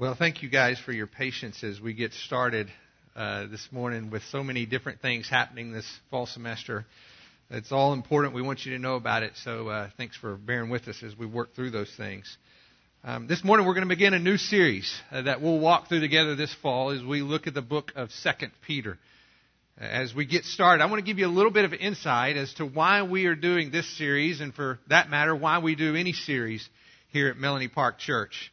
Well, 0.00 0.14
thank 0.14 0.44
you 0.44 0.48
guys 0.48 0.78
for 0.78 0.92
your 0.92 1.08
patience 1.08 1.64
as 1.64 1.80
we 1.80 1.92
get 1.92 2.12
started 2.12 2.68
uh, 3.16 3.48
this 3.48 3.66
morning 3.72 4.10
with 4.10 4.22
so 4.30 4.44
many 4.44 4.64
different 4.64 5.00
things 5.00 5.28
happening 5.28 5.72
this 5.72 5.90
fall 6.08 6.26
semester. 6.26 6.86
It's 7.50 7.72
all 7.72 7.92
important. 7.92 8.32
We 8.32 8.40
want 8.40 8.64
you 8.64 8.74
to 8.74 8.78
know 8.78 8.94
about 8.94 9.24
it. 9.24 9.32
So 9.42 9.66
uh, 9.66 9.90
thanks 9.96 10.16
for 10.16 10.36
bearing 10.36 10.70
with 10.70 10.86
us 10.86 11.02
as 11.02 11.18
we 11.18 11.26
work 11.26 11.56
through 11.56 11.72
those 11.72 11.92
things. 11.96 12.36
Um, 13.02 13.26
this 13.26 13.42
morning 13.42 13.66
we're 13.66 13.74
going 13.74 13.88
to 13.88 13.92
begin 13.92 14.14
a 14.14 14.20
new 14.20 14.36
series 14.36 14.88
uh, 15.10 15.22
that 15.22 15.42
we'll 15.42 15.58
walk 15.58 15.88
through 15.88 15.98
together 15.98 16.36
this 16.36 16.54
fall 16.62 16.90
as 16.90 17.02
we 17.02 17.22
look 17.22 17.48
at 17.48 17.54
the 17.54 17.60
book 17.60 17.90
of 17.96 18.12
Second 18.12 18.52
Peter. 18.64 18.98
As 19.78 20.14
we 20.14 20.26
get 20.26 20.44
started, 20.44 20.80
I 20.80 20.86
want 20.86 21.00
to 21.00 21.04
give 21.04 21.18
you 21.18 21.26
a 21.26 21.28
little 21.28 21.50
bit 21.50 21.64
of 21.64 21.72
insight 21.72 22.36
as 22.36 22.54
to 22.54 22.64
why 22.64 23.02
we 23.02 23.26
are 23.26 23.34
doing 23.34 23.72
this 23.72 23.98
series, 23.98 24.40
and 24.40 24.54
for 24.54 24.78
that 24.90 25.10
matter, 25.10 25.34
why 25.34 25.58
we 25.58 25.74
do 25.74 25.96
any 25.96 26.12
series 26.12 26.68
here 27.08 27.30
at 27.30 27.36
Melonie 27.36 27.72
Park 27.72 27.98
Church 27.98 28.52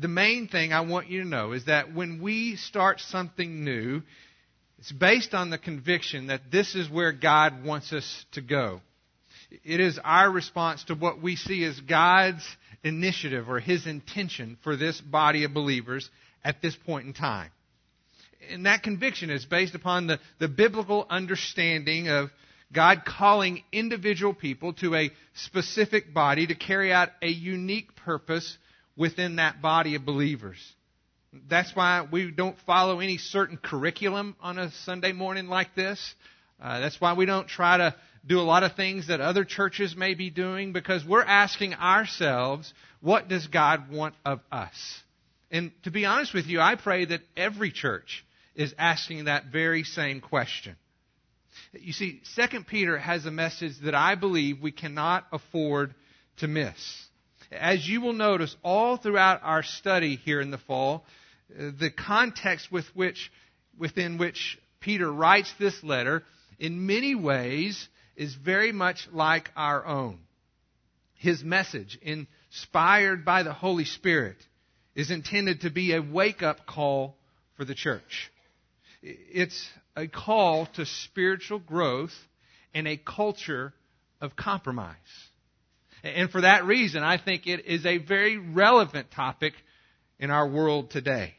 the 0.00 0.08
main 0.08 0.48
thing 0.48 0.72
I 0.72 0.82
want 0.82 1.08
you 1.08 1.22
to 1.22 1.28
know 1.28 1.52
is 1.52 1.66
that 1.66 1.94
when 1.94 2.20
we 2.20 2.56
start 2.56 3.00
something 3.00 3.64
new, 3.64 4.02
it's 4.78 4.92
based 4.92 5.34
on 5.34 5.50
the 5.50 5.58
conviction 5.58 6.28
that 6.28 6.50
this 6.50 6.74
is 6.74 6.90
where 6.90 7.12
God 7.12 7.64
wants 7.64 7.92
us 7.92 8.26
to 8.32 8.40
go. 8.40 8.80
It 9.64 9.80
is 9.80 9.98
our 10.02 10.30
response 10.30 10.84
to 10.84 10.94
what 10.94 11.20
we 11.20 11.36
see 11.36 11.64
as 11.64 11.78
God's 11.80 12.44
initiative 12.82 13.48
or 13.48 13.60
His 13.60 13.86
intention 13.86 14.56
for 14.62 14.76
this 14.76 15.00
body 15.00 15.44
of 15.44 15.54
believers 15.54 16.08
at 16.44 16.62
this 16.62 16.74
point 16.74 17.06
in 17.06 17.12
time. 17.12 17.50
And 18.50 18.66
that 18.66 18.82
conviction 18.82 19.30
is 19.30 19.44
based 19.44 19.74
upon 19.74 20.06
the, 20.06 20.18
the 20.40 20.48
biblical 20.48 21.06
understanding 21.08 22.08
of 22.08 22.30
God 22.72 23.04
calling 23.04 23.62
individual 23.72 24.34
people 24.34 24.72
to 24.74 24.96
a 24.96 25.10
specific 25.34 26.12
body 26.12 26.46
to 26.46 26.54
carry 26.54 26.92
out 26.92 27.10
a 27.20 27.28
unique 27.28 27.94
purpose 27.94 28.56
within 28.96 29.36
that 29.36 29.62
body 29.62 29.94
of 29.94 30.04
believers. 30.04 30.58
That's 31.48 31.74
why 31.74 32.06
we 32.10 32.30
don't 32.30 32.58
follow 32.66 33.00
any 33.00 33.16
certain 33.16 33.56
curriculum 33.56 34.36
on 34.40 34.58
a 34.58 34.70
Sunday 34.84 35.12
morning 35.12 35.46
like 35.46 35.74
this. 35.74 36.14
Uh, 36.60 36.80
that's 36.80 37.00
why 37.00 37.14
we 37.14 37.24
don't 37.24 37.48
try 37.48 37.78
to 37.78 37.94
do 38.24 38.38
a 38.38 38.42
lot 38.42 38.62
of 38.62 38.76
things 38.76 39.08
that 39.08 39.20
other 39.20 39.44
churches 39.44 39.96
may 39.96 40.14
be 40.14 40.30
doing 40.30 40.72
because 40.72 41.04
we're 41.04 41.24
asking 41.24 41.74
ourselves, 41.74 42.72
what 43.00 43.28
does 43.28 43.46
God 43.46 43.90
want 43.90 44.14
of 44.24 44.40
us? 44.52 45.00
And 45.50 45.72
to 45.84 45.90
be 45.90 46.04
honest 46.04 46.32
with 46.32 46.46
you, 46.46 46.60
I 46.60 46.76
pray 46.76 47.04
that 47.06 47.20
every 47.36 47.72
church 47.72 48.24
is 48.54 48.74
asking 48.78 49.24
that 49.24 49.46
very 49.46 49.84
same 49.84 50.20
question. 50.20 50.76
You 51.72 51.92
see, 51.92 52.20
2 52.36 52.64
Peter 52.64 52.98
has 52.98 53.26
a 53.26 53.30
message 53.30 53.78
that 53.84 53.94
I 53.94 54.14
believe 54.14 54.60
we 54.60 54.72
cannot 54.72 55.26
afford 55.32 55.94
to 56.38 56.48
miss 56.48 56.76
as 57.52 57.86
you 57.86 58.00
will 58.00 58.12
notice 58.12 58.54
all 58.62 58.96
throughout 58.96 59.40
our 59.42 59.62
study 59.62 60.16
here 60.16 60.40
in 60.40 60.50
the 60.50 60.58
fall, 60.58 61.04
uh, 61.58 61.70
the 61.78 61.90
context 61.90 62.72
with 62.72 62.86
which, 62.94 63.30
within 63.78 64.18
which 64.18 64.58
Peter 64.80 65.10
writes 65.10 65.52
this 65.58 65.82
letter, 65.82 66.22
in 66.58 66.86
many 66.86 67.14
ways, 67.14 67.88
is 68.16 68.34
very 68.34 68.72
much 68.72 69.08
like 69.12 69.50
our 69.56 69.84
own. 69.84 70.18
His 71.14 71.44
message, 71.44 71.98
inspired 72.02 73.24
by 73.24 73.42
the 73.42 73.52
Holy 73.52 73.84
Spirit, 73.84 74.36
is 74.94 75.10
intended 75.10 75.62
to 75.62 75.70
be 75.70 75.94
a 75.94 76.02
wake 76.02 76.42
up 76.42 76.66
call 76.66 77.16
for 77.56 77.64
the 77.64 77.74
church. 77.74 78.30
It's 79.02 79.68
a 79.96 80.06
call 80.06 80.66
to 80.74 80.84
spiritual 80.84 81.58
growth 81.58 82.14
and 82.74 82.86
a 82.86 82.96
culture 82.96 83.72
of 84.20 84.36
compromise. 84.36 84.96
And 86.02 86.30
for 86.30 86.40
that 86.40 86.64
reason, 86.64 87.02
I 87.02 87.18
think 87.18 87.46
it 87.46 87.66
is 87.66 87.86
a 87.86 87.98
very 87.98 88.36
relevant 88.36 89.10
topic 89.12 89.54
in 90.18 90.30
our 90.30 90.48
world 90.48 90.90
today. 90.90 91.34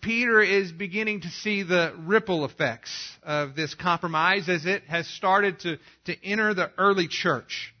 Peter 0.00 0.40
is 0.40 0.72
beginning 0.72 1.22
to 1.22 1.28
see 1.28 1.62
the 1.62 1.94
ripple 1.98 2.44
effects 2.44 2.90
of 3.22 3.54
this 3.54 3.74
compromise 3.74 4.48
as 4.48 4.64
it 4.66 4.84
has 4.84 5.06
started 5.06 5.60
to, 5.60 5.78
to 6.06 6.24
enter 6.24 6.54
the 6.54 6.70
early 6.78 7.08
church. 7.08 7.74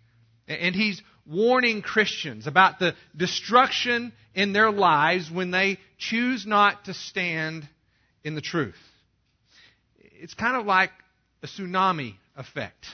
And 0.46 0.74
he's 0.74 1.00
warning 1.26 1.80
Christians 1.80 2.46
about 2.46 2.78
the 2.78 2.94
destruction 3.16 4.12
in 4.34 4.52
their 4.52 4.70
lives 4.70 5.30
when 5.30 5.50
they 5.50 5.78
choose 5.98 6.44
not 6.46 6.84
to 6.86 6.94
stand 6.94 7.68
in 8.24 8.34
the 8.34 8.40
truth. 8.40 8.76
It's 9.98 10.34
kind 10.34 10.56
of 10.56 10.66
like 10.66 10.90
a 11.42 11.46
tsunami 11.46 12.16
effect. 12.36 12.86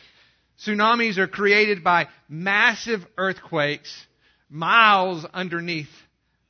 Tsunamis 0.60 1.18
are 1.18 1.26
created 1.26 1.84
by 1.84 2.08
massive 2.28 3.06
earthquakes 3.16 4.06
miles 4.48 5.24
underneath 5.24 5.90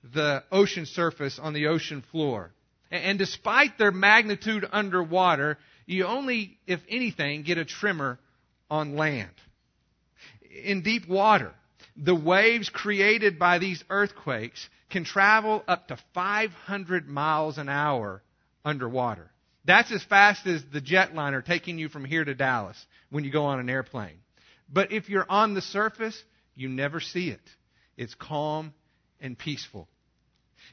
the 0.03 0.45
ocean 0.53 0.87
surface 0.87 1.39
on 1.39 1.53
the 1.53 1.67
ocean 1.67 2.03
floor. 2.13 2.53
And 2.91 3.19
despite 3.19 3.79
their 3.79 3.91
magnitude 3.91 4.67
underwater, 4.71 5.59
you 5.87 6.07
only, 6.07 6.59
if 6.67 6.81
anything, 6.89 7.43
get 7.43 7.59
a 7.59 7.65
tremor 7.65 8.19
on 8.71 8.97
land. 8.97 9.31
In 10.65 10.83
deep 10.83 11.09
water, 11.09 11.53
the 11.97 12.15
waves 12.15 12.69
created 12.69 13.39
by 13.39 13.59
these 13.59 13.83
earthquakes 13.91 14.69
can 14.91 15.05
travel 15.05 15.65
up 15.67 15.89
to 15.89 15.99
500 16.15 17.09
miles 17.09 17.59
an 17.59 17.69
hour 17.69 18.23
underwater. 18.65 19.31
That's 19.67 19.91
as 19.91 20.03
fast 20.05 20.47
as 20.47 20.63
the 20.73 20.81
jetliner 20.81 21.45
taking 21.45 21.79
you 21.79 21.89
from 21.89 22.05
here 22.05 22.25
to 22.25 22.35
Dallas 22.35 22.77
when 23.11 23.25
you 23.25 23.33
go 23.33 23.47
on 23.47 23.59
an 23.59 23.69
airplane. 23.69 24.19
But 24.73 24.93
if 24.93 25.09
you're 25.09 25.27
on 25.29 25.55
the 25.55 25.63
surface, 25.63 26.21
you 26.55 26.69
never 26.69 27.01
see 27.01 27.31
it. 27.31 27.41
It's 27.97 28.15
calm 28.15 28.73
and 29.21 29.37
peaceful. 29.37 29.89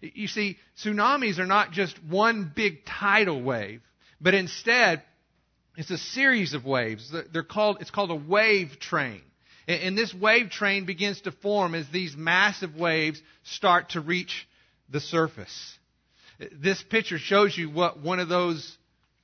You 0.01 0.27
see, 0.27 0.57
tsunamis 0.83 1.39
are 1.39 1.45
not 1.45 1.71
just 1.71 2.01
one 2.03 2.51
big 2.55 2.85
tidal 2.85 3.41
wave, 3.41 3.81
but 4.21 4.33
instead, 4.33 5.01
it's 5.75 5.91
a 5.91 5.97
series 5.97 6.53
of 6.53 6.65
waves. 6.65 7.11
They're 7.31 7.43
called, 7.43 7.77
it's 7.81 7.91
called 7.91 8.11
a 8.11 8.15
wave 8.15 8.79
train. 8.79 9.21
And 9.67 9.97
this 9.97 10.13
wave 10.13 10.49
train 10.49 10.85
begins 10.85 11.21
to 11.21 11.31
form 11.31 11.73
as 11.73 11.87
these 11.89 12.15
massive 12.17 12.75
waves 12.75 13.21
start 13.43 13.91
to 13.91 14.01
reach 14.01 14.47
the 14.89 14.99
surface. 14.99 15.77
This 16.51 16.83
picture 16.83 17.17
shows 17.17 17.57
you 17.57 17.69
what 17.69 17.99
one 17.99 18.19
of 18.19 18.27
those 18.27 18.77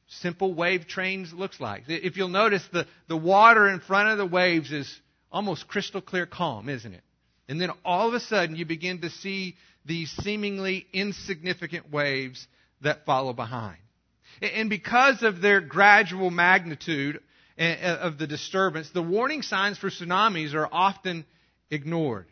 simple 0.09 0.53
wave 0.53 0.87
trains 0.87 1.31
looks 1.33 1.59
like. 1.59 1.83
If 1.87 2.17
you'll 2.17 2.29
notice, 2.29 2.67
the, 2.73 2.87
the 3.07 3.17
water 3.17 3.69
in 3.69 3.79
front 3.79 4.09
of 4.09 4.17
the 4.17 4.25
waves 4.25 4.71
is 4.71 4.99
almost 5.31 5.67
crystal 5.67 6.01
clear 6.01 6.25
calm, 6.25 6.67
isn't 6.67 6.93
it? 6.93 7.03
And 7.47 7.61
then 7.61 7.71
all 7.85 8.07
of 8.07 8.13
a 8.13 8.19
sudden 8.19 8.55
you 8.55 8.65
begin 8.65 9.01
to 9.01 9.09
see 9.09 9.55
these 9.85 10.11
seemingly 10.11 10.85
insignificant 10.93 11.91
waves 11.91 12.45
that 12.81 13.05
follow 13.05 13.33
behind. 13.33 13.77
And 14.41 14.69
because 14.69 15.23
of 15.23 15.41
their 15.41 15.61
gradual 15.61 16.31
magnitude 16.31 17.19
of 17.57 18.17
the 18.17 18.27
disturbance, 18.27 18.89
the 18.91 19.01
warning 19.01 19.41
signs 19.41 19.77
for 19.77 19.89
tsunamis 19.89 20.53
are 20.53 20.69
often 20.71 21.25
ignored. 21.69 22.27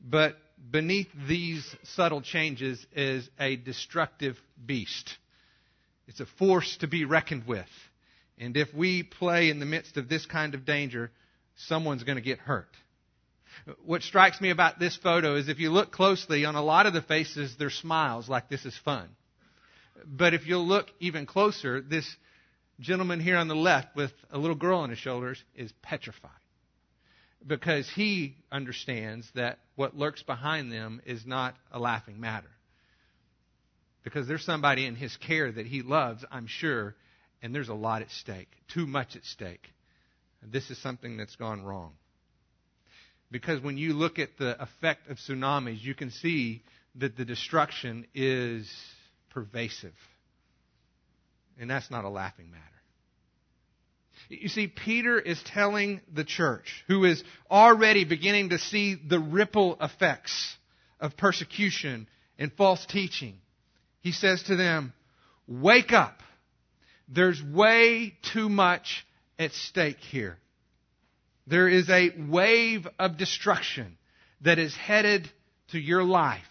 But 0.00 0.36
beneath 0.70 1.08
these 1.28 1.64
subtle 1.94 2.20
changes 2.20 2.84
is 2.94 3.28
a 3.38 3.56
destructive 3.56 4.38
beast 4.64 5.16
it's 6.06 6.20
a 6.20 6.26
force 6.26 6.76
to 6.78 6.86
be 6.86 7.04
reckoned 7.04 7.46
with. 7.46 7.68
And 8.38 8.56
if 8.56 8.72
we 8.74 9.02
play 9.02 9.50
in 9.50 9.60
the 9.60 9.66
midst 9.66 9.96
of 9.96 10.08
this 10.08 10.26
kind 10.26 10.54
of 10.54 10.64
danger, 10.64 11.10
someone's 11.56 12.02
going 12.02 12.16
to 12.16 12.22
get 12.22 12.38
hurt. 12.38 12.68
What 13.84 14.02
strikes 14.02 14.40
me 14.40 14.50
about 14.50 14.80
this 14.80 14.96
photo 14.96 15.36
is 15.36 15.48
if 15.48 15.60
you 15.60 15.70
look 15.70 15.92
closely 15.92 16.44
on 16.44 16.56
a 16.56 16.62
lot 16.62 16.86
of 16.86 16.92
the 16.92 17.02
faces, 17.02 17.54
there's 17.58 17.74
smiles 17.74 18.28
like 18.28 18.48
this 18.48 18.64
is 18.64 18.76
fun. 18.84 19.08
But 20.04 20.34
if 20.34 20.46
you'll 20.46 20.66
look 20.66 20.88
even 20.98 21.24
closer, 21.24 21.80
this 21.80 22.16
gentleman 22.80 23.20
here 23.20 23.36
on 23.36 23.46
the 23.46 23.54
left 23.54 23.94
with 23.94 24.12
a 24.30 24.38
little 24.38 24.56
girl 24.56 24.80
on 24.80 24.90
his 24.90 24.98
shoulders 24.98 25.42
is 25.54 25.72
petrified. 25.82 26.30
Because 27.46 27.88
he 27.88 28.36
understands 28.50 29.30
that 29.34 29.58
what 29.76 29.96
lurks 29.96 30.22
behind 30.22 30.72
them 30.72 31.00
is 31.06 31.24
not 31.24 31.54
a 31.70 31.78
laughing 31.78 32.18
matter 32.18 32.50
because 34.04 34.28
there's 34.28 34.44
somebody 34.44 34.86
in 34.86 34.94
his 34.94 35.16
care 35.16 35.50
that 35.50 35.66
he 35.66 35.82
loves, 35.82 36.24
I'm 36.30 36.46
sure, 36.46 36.94
and 37.42 37.54
there's 37.54 37.70
a 37.70 37.74
lot 37.74 38.02
at 38.02 38.10
stake, 38.10 38.50
too 38.72 38.86
much 38.86 39.16
at 39.16 39.24
stake. 39.24 39.72
This 40.42 40.70
is 40.70 40.78
something 40.78 41.16
that's 41.16 41.36
gone 41.36 41.64
wrong. 41.64 41.92
Because 43.30 43.60
when 43.62 43.78
you 43.78 43.94
look 43.94 44.18
at 44.18 44.36
the 44.38 44.62
effect 44.62 45.08
of 45.08 45.16
tsunamis, 45.16 45.82
you 45.82 45.94
can 45.94 46.10
see 46.10 46.62
that 46.96 47.16
the 47.16 47.24
destruction 47.24 48.06
is 48.14 48.70
pervasive. 49.30 49.94
And 51.58 51.70
that's 51.70 51.90
not 51.90 52.04
a 52.04 52.10
laughing 52.10 52.50
matter. 52.50 52.62
You 54.28 54.48
see, 54.48 54.66
Peter 54.66 55.18
is 55.18 55.42
telling 55.42 56.00
the 56.12 56.24
church, 56.24 56.84
who 56.88 57.04
is 57.04 57.22
already 57.50 58.04
beginning 58.04 58.50
to 58.50 58.58
see 58.58 58.94
the 58.94 59.18
ripple 59.18 59.76
effects 59.80 60.56
of 61.00 61.16
persecution 61.16 62.06
and 62.38 62.52
false 62.52 62.84
teaching, 62.86 63.38
he 64.04 64.12
says 64.12 64.42
to 64.44 64.54
them, 64.54 64.92
Wake 65.48 65.92
up. 65.92 66.20
There's 67.08 67.42
way 67.42 68.14
too 68.32 68.48
much 68.48 69.04
at 69.38 69.52
stake 69.52 69.98
here. 69.98 70.38
There 71.46 71.68
is 71.68 71.88
a 71.88 72.10
wave 72.28 72.86
of 72.98 73.16
destruction 73.16 73.96
that 74.42 74.58
is 74.58 74.76
headed 74.76 75.28
to 75.68 75.78
your 75.78 76.04
life 76.04 76.42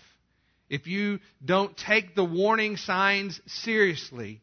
if 0.68 0.88
you 0.88 1.20
don't 1.46 1.78
take 1.78 2.16
the 2.16 2.24
warning 2.26 2.76
signs 2.78 3.40
seriously 3.46 4.42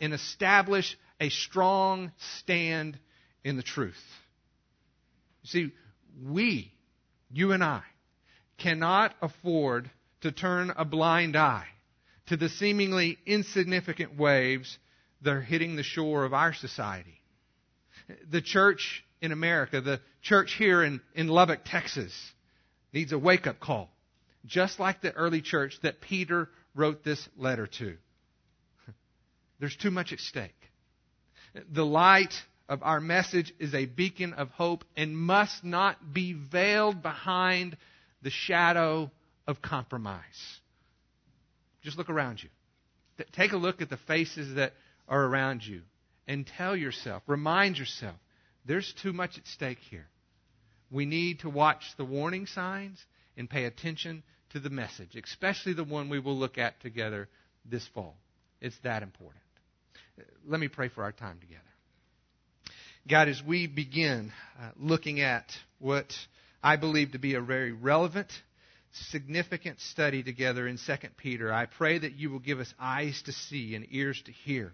and 0.00 0.12
establish 0.12 0.96
a 1.20 1.30
strong 1.30 2.12
stand 2.38 2.98
in 3.42 3.56
the 3.56 3.62
truth. 3.62 4.02
See, 5.42 5.72
we, 6.24 6.72
you 7.32 7.50
and 7.50 7.64
I, 7.64 7.82
cannot 8.58 9.12
afford 9.20 9.90
to 10.20 10.30
turn 10.30 10.72
a 10.76 10.84
blind 10.84 11.36
eye 11.36 11.66
to 12.26 12.36
the 12.36 12.48
seemingly 12.48 13.18
insignificant 13.26 14.16
waves 14.16 14.78
that 15.22 15.30
are 15.30 15.40
hitting 15.40 15.76
the 15.76 15.82
shore 15.82 16.24
of 16.24 16.34
our 16.34 16.52
society. 16.52 17.20
The 18.30 18.42
church 18.42 19.04
in 19.20 19.32
America, 19.32 19.80
the 19.80 20.00
church 20.22 20.54
here 20.54 20.82
in, 20.82 21.00
in 21.14 21.28
Lubbock, 21.28 21.60
Texas, 21.64 22.12
needs 22.92 23.12
a 23.12 23.18
wake 23.18 23.46
up 23.46 23.60
call, 23.60 23.90
just 24.46 24.78
like 24.78 25.00
the 25.00 25.12
early 25.12 25.40
church 25.40 25.78
that 25.82 26.00
Peter 26.00 26.48
wrote 26.74 27.04
this 27.04 27.26
letter 27.36 27.66
to. 27.66 27.96
There's 29.60 29.76
too 29.76 29.90
much 29.90 30.12
at 30.12 30.20
stake. 30.20 30.54
The 31.72 31.86
light 31.86 32.34
of 32.68 32.82
our 32.82 33.00
message 33.00 33.52
is 33.58 33.74
a 33.74 33.86
beacon 33.86 34.34
of 34.34 34.50
hope 34.50 34.84
and 34.96 35.16
must 35.16 35.64
not 35.64 36.12
be 36.12 36.32
veiled 36.32 37.02
behind 37.02 37.76
the 38.22 38.30
shadow 38.30 39.10
of 39.46 39.62
compromise. 39.62 40.60
Just 41.84 41.98
look 41.98 42.10
around 42.10 42.42
you. 42.42 42.48
Take 43.32 43.52
a 43.52 43.56
look 43.56 43.80
at 43.80 43.90
the 43.90 43.98
faces 44.08 44.56
that 44.56 44.72
are 45.06 45.22
around 45.22 45.62
you 45.64 45.82
and 46.26 46.46
tell 46.46 46.74
yourself, 46.74 47.22
remind 47.26 47.78
yourself, 47.78 48.16
there's 48.64 48.92
too 49.02 49.12
much 49.12 49.38
at 49.38 49.46
stake 49.46 49.78
here. 49.90 50.06
We 50.90 51.06
need 51.06 51.40
to 51.40 51.50
watch 51.50 51.82
the 51.96 52.04
warning 52.04 52.46
signs 52.46 52.98
and 53.36 53.48
pay 53.48 53.66
attention 53.66 54.22
to 54.50 54.60
the 54.60 54.70
message, 54.70 55.16
especially 55.22 55.74
the 55.74 55.84
one 55.84 56.08
we 56.08 56.18
will 56.18 56.36
look 56.36 56.56
at 56.56 56.80
together 56.80 57.28
this 57.64 57.86
fall. 57.94 58.16
It's 58.60 58.78
that 58.82 59.02
important. 59.02 59.42
Let 60.46 60.60
me 60.60 60.68
pray 60.68 60.88
for 60.88 61.02
our 61.02 61.12
time 61.12 61.38
together. 61.40 61.60
God, 63.06 63.28
as 63.28 63.42
we 63.46 63.66
begin 63.66 64.32
uh, 64.58 64.70
looking 64.76 65.20
at 65.20 65.44
what 65.78 66.06
I 66.62 66.76
believe 66.76 67.12
to 67.12 67.18
be 67.18 67.34
a 67.34 67.42
very 67.42 67.72
relevant, 67.72 68.28
significant 69.10 69.80
study 69.80 70.22
together 70.22 70.66
in 70.66 70.78
2 70.78 70.92
Peter, 71.16 71.52
I 71.52 71.66
pray 71.66 71.98
that 71.98 72.14
you 72.14 72.30
will 72.30 72.38
give 72.38 72.60
us 72.60 72.72
eyes 72.78 73.22
to 73.26 73.32
see 73.32 73.74
and 73.74 73.86
ears 73.90 74.20
to 74.26 74.32
hear. 74.32 74.72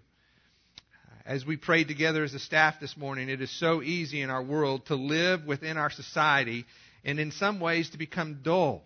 As 1.26 1.44
we 1.44 1.56
prayed 1.56 1.88
together 1.88 2.25
as 2.25 2.34
a 2.34 2.38
staff 2.38 2.81
this 2.81 2.96
morning, 2.96 3.28
it 3.28 3.40
is 3.40 3.50
so 3.50 3.82
easy 3.82 4.22
in 4.22 4.31
our 4.31 4.43
world 4.43 4.87
to 4.87 4.94
live 4.94 5.44
within 5.44 5.76
our 5.76 5.90
society 5.90 6.64
and 7.05 7.20
in 7.20 7.31
some 7.31 7.61
ways 7.61 7.90
to 7.90 7.99
become 7.99 8.40
dull 8.43 8.82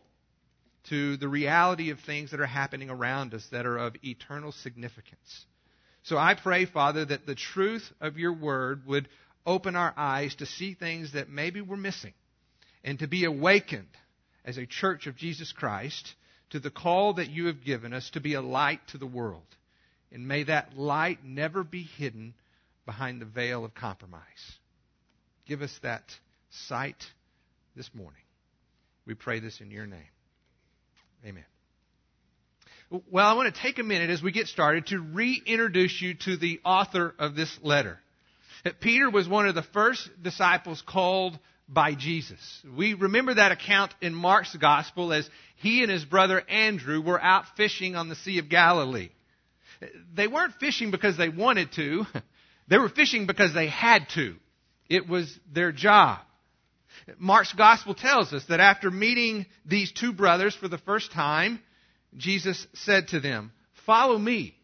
to 0.91 1.17
the 1.17 1.29
reality 1.29 1.91
of 1.91 2.01
things 2.01 2.31
that 2.33 2.41
are 2.41 2.47
happening 2.47 2.91
around 2.91 3.35
us 3.35 3.47
that 3.51 3.67
are 3.67 3.79
of 3.79 3.97
eternal 4.05 4.53
significance. 4.53 5.47
So 6.03 6.19
I 6.19 6.35
pray, 6.35 6.67
Father, 6.67 7.05
that 7.07 7.27
the 7.27 7.35
truth 7.35 7.91
of 8.01 8.19
your 8.19 8.35
word 8.35 8.87
would 8.87 9.09
open 9.47 9.77
our 9.77 9.95
eyes 9.97 10.35
to 10.37 10.47
see 10.47 10.75
things 10.75 11.13
that 11.13 11.31
maybe 11.31 11.61
we're 11.61 11.77
missing 11.77 12.13
and 12.83 12.99
to 12.99 13.07
be 13.07 13.25
awakened 13.25 13.89
as 14.45 14.59
a 14.59 14.67
church 14.67 15.07
of 15.07 15.17
Jesus 15.17 15.53
Christ 15.53 16.15
to 16.51 16.61
the 16.61 16.71
call 16.71 17.15
that 17.15 17.31
you 17.31 17.47
have 17.47 17.65
given 17.65 17.93
us 17.93 18.11
to 18.11 18.21
be 18.21 18.35
a 18.35 18.43
light 18.43 18.81
to 18.89 18.99
the 18.99 19.07
world. 19.07 19.43
And 20.13 20.29
may 20.29 20.45
that 20.45 20.77
light 20.77 21.25
never 21.25 21.65
be 21.65 21.83
hidden 21.83 22.35
behind 22.87 23.21
the 23.21 23.27
veil 23.27 23.65
of 23.65 23.75
compromise. 23.75 24.23
Give 25.47 25.63
us 25.63 25.77
that 25.83 26.05
sight 26.51 27.03
this 27.75 27.91
morning. 27.95 28.21
We 29.07 29.15
pray 29.15 29.41
this 29.41 29.61
in 29.61 29.71
your 29.71 29.87
name. 29.87 30.01
Amen. 31.27 31.45
Well, 33.11 33.27
I 33.27 33.33
want 33.33 33.53
to 33.53 33.61
take 33.61 33.79
a 33.79 33.83
minute 33.83 34.11
as 34.11 34.23
we 34.23 34.31
get 34.31 34.47
started 34.47 34.87
to 34.89 35.01
reintroduce 35.01 36.01
you 36.01 36.15
to 36.15 36.37
the 36.37 36.61
author 36.65 37.15
of 37.19 37.35
this 37.35 37.59
letter. 37.63 37.99
Peter 38.81 39.11
was 39.11 39.29
one 39.29 39.47
of 39.47 39.55
the 39.55 39.63
first 39.63 40.09
disciples 40.23 40.83
called 40.87 41.39
by 41.69 41.95
Jesus. 41.95 42.63
We 42.77 42.95
remember 42.95 43.35
that 43.35 43.53
account 43.53 43.95
in 44.01 44.15
Mark's 44.15 44.57
gospel 44.57 45.13
as 45.13 45.29
he 45.57 45.83
and 45.83 45.91
his 45.91 46.05
brother 46.05 46.43
Andrew 46.49 47.01
were 47.01 47.21
out 47.21 47.45
fishing 47.57 47.95
on 47.95 48.09
the 48.09 48.15
Sea 48.17 48.39
of 48.39 48.49
Galilee. 48.49 49.11
They 50.15 50.29
weren't 50.29 50.55
fishing 50.55 50.91
because 50.91 51.17
they 51.17 51.29
wanted 51.29 51.73
to. 51.73 52.05
They 52.67 52.79
were 52.79 52.89
fishing 52.89 53.27
because 53.27 53.53
they 53.53 53.67
had 53.67 54.09
to. 54.15 54.37
It 54.89 55.07
was 55.07 55.39
their 55.53 55.71
job. 55.71 56.21
Mark's 57.19 57.53
gospel 57.53 57.95
tells 57.95 58.33
us 58.33 58.43
that 58.47 58.59
after 58.59 58.91
meeting 58.91 59.45
these 59.67 59.93
two 59.93 60.15
brothers 60.15 60.57
for 60.57 60.67
the 60.69 60.79
first 60.79 61.13
time, 61.13 61.61
Jesus 62.17 62.67
said 62.73 63.09
to 63.09 63.21
them, 63.21 63.53
Follow 63.85 64.17
me, 64.17 64.55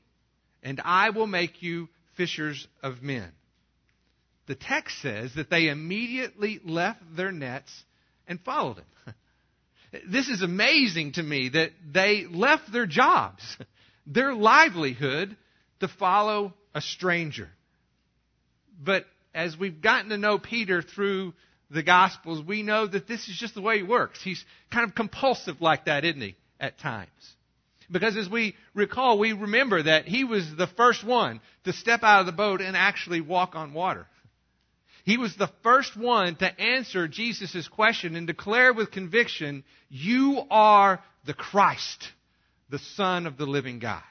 and 0.63 0.81
I 0.83 1.11
will 1.11 1.27
make 1.27 1.63
you 1.63 1.91
fishers 2.17 2.67
of 2.83 3.03
men 3.03 3.31
the 4.51 4.57
text 4.57 5.01
says 5.01 5.33
that 5.37 5.49
they 5.49 5.69
immediately 5.69 6.59
left 6.65 7.01
their 7.15 7.31
nets 7.31 7.71
and 8.27 8.41
followed 8.41 8.79
him. 8.79 8.85
This 10.09 10.29
is 10.29 10.41
amazing 10.41 11.13
to 11.13 11.23
me 11.23 11.49
that 11.49 11.73
they 11.93 12.25
left 12.25 12.73
their 12.73 12.87
jobs, 12.87 13.43
their 14.07 14.35
livelihood, 14.35 15.37
to 15.81 15.89
follow 15.89 16.55
a 16.73 16.81
stranger. 16.81 17.49
But 18.81 19.05
as 19.35 19.57
we've 19.57 19.81
gotten 19.81 20.11
to 20.11 20.17
know 20.17 20.39
Peter 20.39 20.81
through 20.81 21.35
the 21.73 21.83
Gospels, 21.83 22.45
we 22.45 22.63
know 22.63 22.87
that 22.87 23.09
this 23.09 23.29
is 23.29 23.37
just 23.37 23.57
the 23.57 23.63
way 23.63 23.79
he 23.79 23.83
works. 23.83 24.23
He's 24.23 24.45
kind 24.73 24.89
of 24.89 24.95
compulsive 24.95 25.61
like 25.61 25.87
that, 25.87 26.05
isn't 26.05 26.21
he, 26.21 26.37
at 26.61 26.79
times? 26.79 27.11
Because 27.91 28.17
as 28.17 28.29
we 28.29 28.55
recall, 28.75 29.19
we 29.19 29.33
remember 29.33 29.83
that 29.83 30.07
he 30.07 30.23
was 30.23 30.45
the 30.57 30.69
first 30.69 31.05
one 31.05 31.41
to 31.65 31.73
step 31.73 32.05
out 32.05 32.21
of 32.21 32.27
the 32.27 32.33
boat 32.33 32.61
and 32.61 32.77
actually 32.77 33.21
walk 33.21 33.57
on 33.57 33.75
water. 33.75 34.07
He 35.05 35.17
was 35.17 35.35
the 35.37 35.51
first 35.63 35.97
one 35.97 36.37
to 36.37 36.61
answer 36.61 37.09
Jesus' 37.09 37.69
question 37.69 38.17
and 38.17 38.27
declare 38.27 38.73
with 38.73 38.91
conviction, 38.91 39.65
You 39.89 40.43
are 40.51 41.03
the 41.25 41.35
Christ, 41.35 42.09
the 42.69 42.79
Son 42.79 43.27
of 43.27 43.37
the 43.37 43.47
living 43.47 43.79
God. 43.79 44.03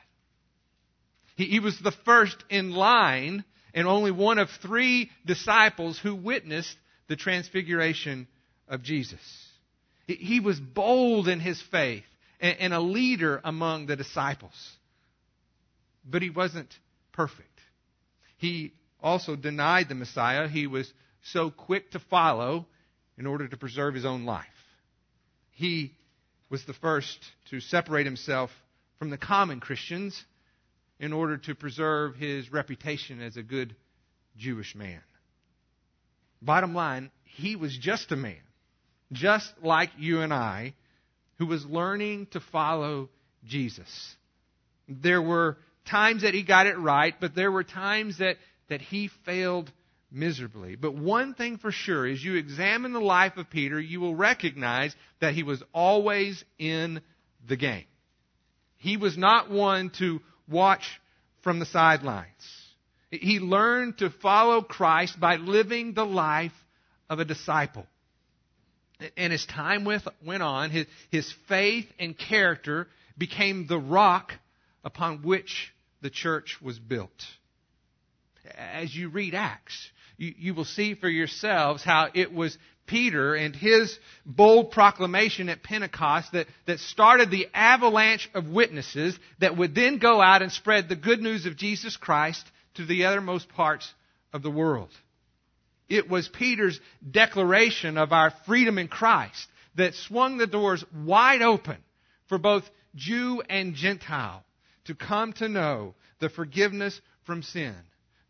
He, 1.35 1.45
he 1.45 1.59
was 1.59 1.79
the 1.79 1.93
first 2.05 2.37
in 2.49 2.71
line 2.71 3.43
and 3.73 3.87
only 3.87 4.11
one 4.11 4.39
of 4.39 4.49
three 4.49 5.11
disciples 5.25 5.99
who 5.99 6.15
witnessed 6.15 6.75
the 7.07 7.15
transfiguration 7.15 8.27
of 8.67 8.83
Jesus. 8.83 9.19
He, 10.07 10.15
he 10.15 10.39
was 10.39 10.59
bold 10.59 11.27
in 11.27 11.39
his 11.39 11.61
faith 11.61 12.03
and, 12.39 12.57
and 12.59 12.73
a 12.73 12.79
leader 12.79 13.41
among 13.43 13.85
the 13.85 13.95
disciples. 13.95 14.53
But 16.03 16.21
he 16.21 16.29
wasn't 16.29 16.73
perfect. 17.11 17.47
He 18.37 18.73
also 19.01 19.35
denied 19.35 19.89
the 19.89 19.95
Messiah 19.95 20.47
he 20.47 20.67
was 20.67 20.91
so 21.21 21.49
quick 21.49 21.91
to 21.91 21.99
follow 21.99 22.67
in 23.17 23.25
order 23.25 23.47
to 23.47 23.57
preserve 23.57 23.93
his 23.93 24.05
own 24.05 24.25
life. 24.25 24.45
He 25.51 25.93
was 26.49 26.63
the 26.65 26.73
first 26.73 27.17
to 27.49 27.59
separate 27.59 28.05
himself 28.05 28.49
from 28.97 29.09
the 29.09 29.17
common 29.17 29.59
Christians 29.59 30.23
in 30.99 31.13
order 31.13 31.37
to 31.37 31.55
preserve 31.55 32.15
his 32.15 32.51
reputation 32.51 33.21
as 33.21 33.37
a 33.37 33.43
good 33.43 33.75
Jewish 34.37 34.75
man. 34.75 35.01
Bottom 36.41 36.73
line, 36.73 37.11
he 37.23 37.55
was 37.55 37.77
just 37.77 38.11
a 38.11 38.15
man, 38.15 38.35
just 39.11 39.51
like 39.61 39.89
you 39.97 40.21
and 40.21 40.33
I, 40.33 40.73
who 41.37 41.45
was 41.45 41.65
learning 41.65 42.27
to 42.31 42.39
follow 42.39 43.09
Jesus. 43.45 44.15
There 44.87 45.21
were 45.21 45.57
times 45.85 46.23
that 46.23 46.33
he 46.33 46.43
got 46.43 46.67
it 46.67 46.77
right, 46.77 47.15
but 47.19 47.35
there 47.35 47.51
were 47.51 47.63
times 47.63 48.17
that 48.19 48.37
that 48.69 48.81
he 48.81 49.09
failed 49.25 49.71
miserably. 50.11 50.75
But 50.75 50.95
one 50.95 51.33
thing 51.33 51.57
for 51.57 51.71
sure, 51.71 52.07
as 52.07 52.23
you 52.23 52.35
examine 52.35 52.93
the 52.93 52.99
life 52.99 53.37
of 53.37 53.49
Peter, 53.49 53.79
you 53.79 53.99
will 53.99 54.15
recognize 54.15 54.95
that 55.19 55.33
he 55.33 55.43
was 55.43 55.61
always 55.73 56.43
in 56.57 57.01
the 57.47 57.57
game. 57.57 57.85
He 58.77 58.97
was 58.97 59.17
not 59.17 59.51
one 59.51 59.91
to 59.99 60.21
watch 60.47 61.01
from 61.41 61.59
the 61.59 61.65
sidelines. 61.65 62.27
He 63.11 63.39
learned 63.39 63.99
to 63.99 64.09
follow 64.09 64.61
Christ 64.61 65.19
by 65.19 65.35
living 65.37 65.93
the 65.93 66.05
life 66.05 66.53
of 67.09 67.19
a 67.19 67.25
disciple. 67.25 67.87
And 69.17 69.33
as 69.33 69.45
time 69.45 69.85
went 69.85 70.43
on, 70.43 70.71
his, 70.71 70.85
his 71.09 71.33
faith 71.47 71.87
and 71.97 72.17
character 72.17 72.87
became 73.17 73.65
the 73.67 73.79
rock 73.79 74.33
upon 74.83 75.23
which 75.23 75.73
the 76.01 76.09
church 76.09 76.57
was 76.61 76.77
built 76.77 77.25
as 78.79 78.95
you 78.95 79.09
read 79.09 79.35
Acts, 79.35 79.91
you, 80.17 80.33
you 80.37 80.53
will 80.53 80.65
see 80.65 80.95
for 80.95 81.09
yourselves 81.09 81.83
how 81.83 82.07
it 82.13 82.33
was 82.33 82.57
Peter 82.87 83.35
and 83.35 83.55
his 83.55 83.99
bold 84.25 84.71
proclamation 84.71 85.49
at 85.49 85.61
Pentecost 85.61 86.31
that, 86.31 86.47
that 86.65 86.79
started 86.79 87.29
the 87.29 87.47
avalanche 87.53 88.29
of 88.33 88.47
witnesses 88.47 89.19
that 89.39 89.57
would 89.57 89.75
then 89.75 89.99
go 89.99 90.21
out 90.21 90.41
and 90.41 90.51
spread 90.51 90.87
the 90.87 90.95
good 90.95 91.21
news 91.21 91.45
of 91.45 91.57
Jesus 91.57 91.97
Christ 91.97 92.43
to 92.75 92.85
the 92.85 93.01
othermost 93.01 93.49
parts 93.49 93.93
of 94.33 94.41
the 94.41 94.49
world. 94.49 94.89
It 95.89 96.09
was 96.09 96.29
Peter's 96.29 96.79
declaration 97.09 97.97
of 97.97 98.13
our 98.13 98.31
freedom 98.47 98.77
in 98.77 98.87
Christ 98.87 99.45
that 99.75 99.93
swung 99.93 100.37
the 100.37 100.47
doors 100.47 100.83
wide 101.05 101.41
open 101.41 101.77
for 102.27 102.37
both 102.37 102.63
Jew 102.95 103.43
and 103.49 103.75
Gentile 103.75 104.43
to 104.85 104.95
come 104.95 105.33
to 105.33 105.49
know 105.49 105.95
the 106.19 106.29
forgiveness 106.29 106.99
from 107.25 107.43
sin 107.43 107.75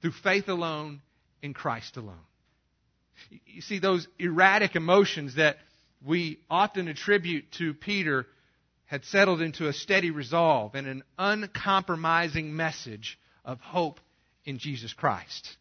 through 0.02 0.12
faith 0.12 0.48
alone 0.48 1.02
in 1.42 1.54
Christ 1.54 1.98
alone. 1.98 2.16
You 3.46 3.62
see, 3.62 3.80
those 3.80 4.08
erratic 4.18 4.76
emotions 4.76 5.36
that 5.36 5.58
we 6.06 6.40
often 6.50 6.88
attribute 6.88 7.52
to 7.54 7.74
Peter 7.74 8.26
had 8.86 9.06
settled 9.06 9.42
into 9.42 9.68
a 9.68 9.74
steady 9.74 10.10
resolve 10.10 10.74
and 10.74 10.88
an 10.88 11.04
uncompromising 11.18 12.56
message 12.56 13.20
of 13.46 13.60
hope 13.60 14.00
in 14.46 14.58
Jesus 14.58 14.94
Christ. 14.94 15.58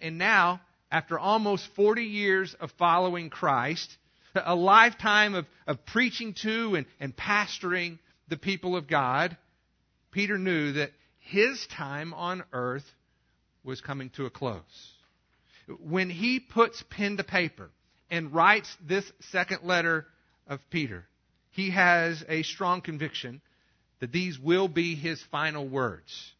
And 0.00 0.18
now, 0.18 0.60
after 0.90 1.18
almost 1.18 1.66
40 1.74 2.04
years 2.04 2.54
of 2.60 2.70
following 2.72 3.30
Christ, 3.30 3.96
a 4.34 4.54
lifetime 4.54 5.34
of, 5.34 5.46
of 5.66 5.84
preaching 5.86 6.34
to 6.42 6.74
and, 6.74 6.86
and 7.00 7.16
pastoring 7.16 7.98
the 8.28 8.36
people 8.36 8.76
of 8.76 8.88
God, 8.88 9.36
Peter 10.10 10.38
knew 10.38 10.72
that 10.72 10.90
his 11.18 11.66
time 11.68 12.12
on 12.14 12.44
earth 12.52 12.84
was 13.64 13.80
coming 13.80 14.10
to 14.10 14.26
a 14.26 14.30
close. 14.30 14.92
When 15.80 16.10
he 16.10 16.40
puts 16.40 16.82
pen 16.90 17.16
to 17.16 17.24
paper 17.24 17.70
and 18.10 18.32
writes 18.32 18.74
this 18.86 19.10
second 19.30 19.60
letter 19.64 20.06
of 20.46 20.60
Peter, 20.70 21.04
he 21.50 21.70
has 21.70 22.24
a 22.28 22.42
strong 22.42 22.80
conviction 22.80 23.40
that 24.00 24.12
these 24.12 24.38
will 24.38 24.68
be 24.68 24.94
his 24.94 25.22
final 25.30 25.68
words. 25.68 26.32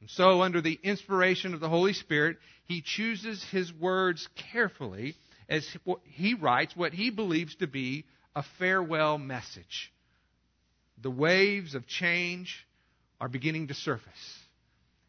And 0.00 0.10
so, 0.10 0.42
under 0.42 0.60
the 0.60 0.78
inspiration 0.82 1.54
of 1.54 1.60
the 1.60 1.68
Holy 1.68 1.94
Spirit, 1.94 2.36
he 2.66 2.82
chooses 2.82 3.42
his 3.50 3.72
words 3.72 4.28
carefully 4.52 5.14
as 5.48 5.66
he 6.04 6.34
writes 6.34 6.76
what 6.76 6.92
he 6.92 7.10
believes 7.10 7.54
to 7.56 7.66
be 7.66 8.04
a 8.36 8.44
farewell 8.58 9.16
message. 9.16 9.92
The 11.00 11.10
waves 11.10 11.74
of 11.74 11.86
change 11.86 12.66
are 13.20 13.28
beginning 13.28 13.68
to 13.68 13.74
surface. 13.74 14.38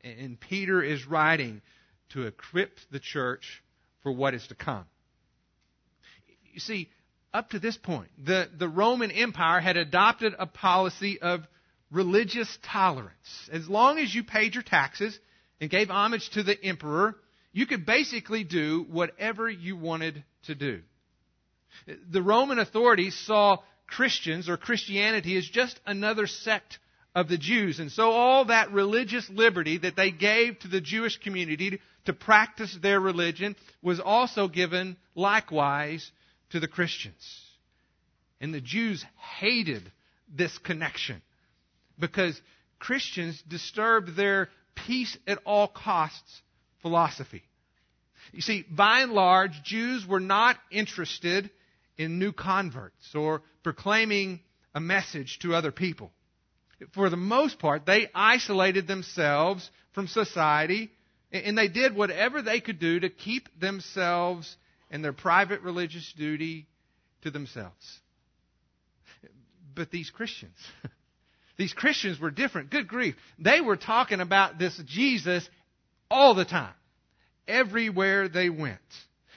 And 0.05 0.39
Peter 0.39 0.83
is 0.83 1.07
writing 1.07 1.61
to 2.09 2.27
equip 2.27 2.77
the 2.91 2.99
church 2.99 3.63
for 4.03 4.11
what 4.11 4.35
is 4.35 4.45
to 4.47 4.55
come. 4.55 4.85
You 6.53 6.59
see, 6.59 6.89
up 7.33 7.49
to 7.49 7.59
this 7.59 7.75
point, 7.75 8.09
the, 8.23 8.47
the 8.55 8.69
Roman 8.69 9.09
Empire 9.09 9.59
had 9.59 9.77
adopted 9.77 10.35
a 10.37 10.45
policy 10.45 11.19
of 11.19 11.41
religious 11.91 12.57
tolerance. 12.61 13.49
As 13.51 13.67
long 13.67 13.97
as 13.97 14.13
you 14.13 14.23
paid 14.23 14.53
your 14.53 14.63
taxes 14.63 15.17
and 15.59 15.69
gave 15.69 15.89
homage 15.89 16.29
to 16.31 16.43
the 16.43 16.61
emperor, 16.63 17.15
you 17.51 17.65
could 17.65 17.85
basically 17.85 18.43
do 18.43 18.85
whatever 18.89 19.49
you 19.49 19.75
wanted 19.75 20.23
to 20.43 20.55
do. 20.55 20.81
The 22.09 22.21
Roman 22.21 22.59
authorities 22.59 23.17
saw 23.25 23.57
Christians 23.87 24.49
or 24.49 24.57
Christianity 24.57 25.35
as 25.35 25.47
just 25.47 25.79
another 25.85 26.27
sect 26.27 26.79
of 27.15 27.29
the 27.29 27.37
Jews. 27.37 27.79
And 27.79 27.91
so 27.91 28.11
all 28.11 28.45
that 28.45 28.71
religious 28.73 29.27
liberty 29.29 29.77
that 29.79 29.95
they 29.95 30.11
gave 30.11 30.59
to 30.59 30.67
the 30.67 30.81
Jewish 30.81 31.17
community 31.17 31.79
to 32.05 32.13
practice 32.13 32.77
their 32.81 32.99
religion 32.99 33.55
was 33.81 34.01
also 34.01 34.47
given 34.47 34.97
likewise 35.15 36.11
to 36.51 36.59
the 36.59 36.67
Christians. 36.67 37.41
And 38.41 38.53
the 38.53 38.61
Jews 38.61 39.03
hated 39.39 39.91
this 40.29 40.55
connection 40.57 41.21
because 41.97 42.39
Christians 42.79 43.41
disturbed 43.47 44.17
their 44.17 44.49
peace 44.75 45.17
at 45.25 45.39
all 45.45 45.69
costs 45.69 46.41
philosophy. 46.81 47.43
You 48.33 48.41
see, 48.41 48.65
by 48.69 49.01
and 49.01 49.13
large, 49.13 49.63
Jews 49.63 50.05
were 50.05 50.19
not 50.19 50.57
interested 50.69 51.49
in 51.97 52.19
new 52.19 52.33
converts 52.33 53.15
or 53.15 53.41
proclaiming 53.63 54.41
a 54.73 54.81
message 54.81 55.39
to 55.39 55.55
other 55.55 55.71
people. 55.71 56.11
For 56.93 57.09
the 57.09 57.17
most 57.17 57.59
part, 57.59 57.85
they 57.85 58.09
isolated 58.13 58.87
themselves 58.87 59.69
from 59.93 60.07
society 60.07 60.91
and 61.31 61.57
they 61.57 61.67
did 61.67 61.95
whatever 61.95 62.41
they 62.41 62.59
could 62.59 62.79
do 62.79 62.99
to 62.99 63.09
keep 63.09 63.49
themselves 63.59 64.55
and 64.89 65.03
their 65.03 65.13
private 65.13 65.61
religious 65.61 66.13
duty 66.17 66.67
to 67.23 67.31
themselves. 67.31 67.99
But 69.73 69.91
these 69.91 70.09
Christians, 70.09 70.57
these 71.57 71.73
Christians 71.73 72.19
were 72.19 72.31
different. 72.31 72.69
Good 72.69 72.87
grief. 72.87 73.15
They 73.37 73.61
were 73.61 73.75
talking 73.75 74.21
about 74.21 74.57
this 74.57 74.79
Jesus 74.85 75.47
all 76.09 76.35
the 76.35 76.45
time, 76.45 76.73
everywhere 77.47 78.29
they 78.29 78.49
went. 78.49 78.79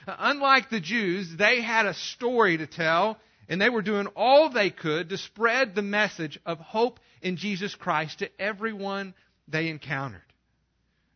Uh, 0.07 0.15
unlike 0.19 0.69
the 0.69 0.79
Jews, 0.79 1.29
they 1.37 1.61
had 1.61 1.85
a 1.85 1.93
story 1.93 2.57
to 2.57 2.67
tell, 2.67 3.17
and 3.49 3.59
they 3.59 3.69
were 3.69 3.81
doing 3.81 4.07
all 4.15 4.49
they 4.49 4.69
could 4.69 5.09
to 5.09 5.17
spread 5.17 5.73
the 5.73 5.81
message 5.81 6.39
of 6.45 6.59
hope 6.59 6.99
in 7.21 7.35
Jesus 7.35 7.73
Christ 7.73 8.19
to 8.19 8.29
everyone 8.39 9.15
they 9.47 9.67
encountered. 9.69 10.21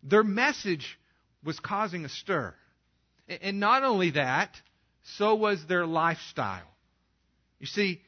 Their 0.02 0.24
message 0.24 1.00
was 1.46 1.60
causing 1.60 2.04
a 2.04 2.10
stir. 2.10 2.56
And 3.42 3.60
not 3.60 3.84
only 3.84 4.12
that, 4.12 4.60
so 5.18 5.36
was 5.36 5.66
their 5.68 5.86
lifestyle. 5.86 6.68
You 7.60 7.68
see, 7.68 8.02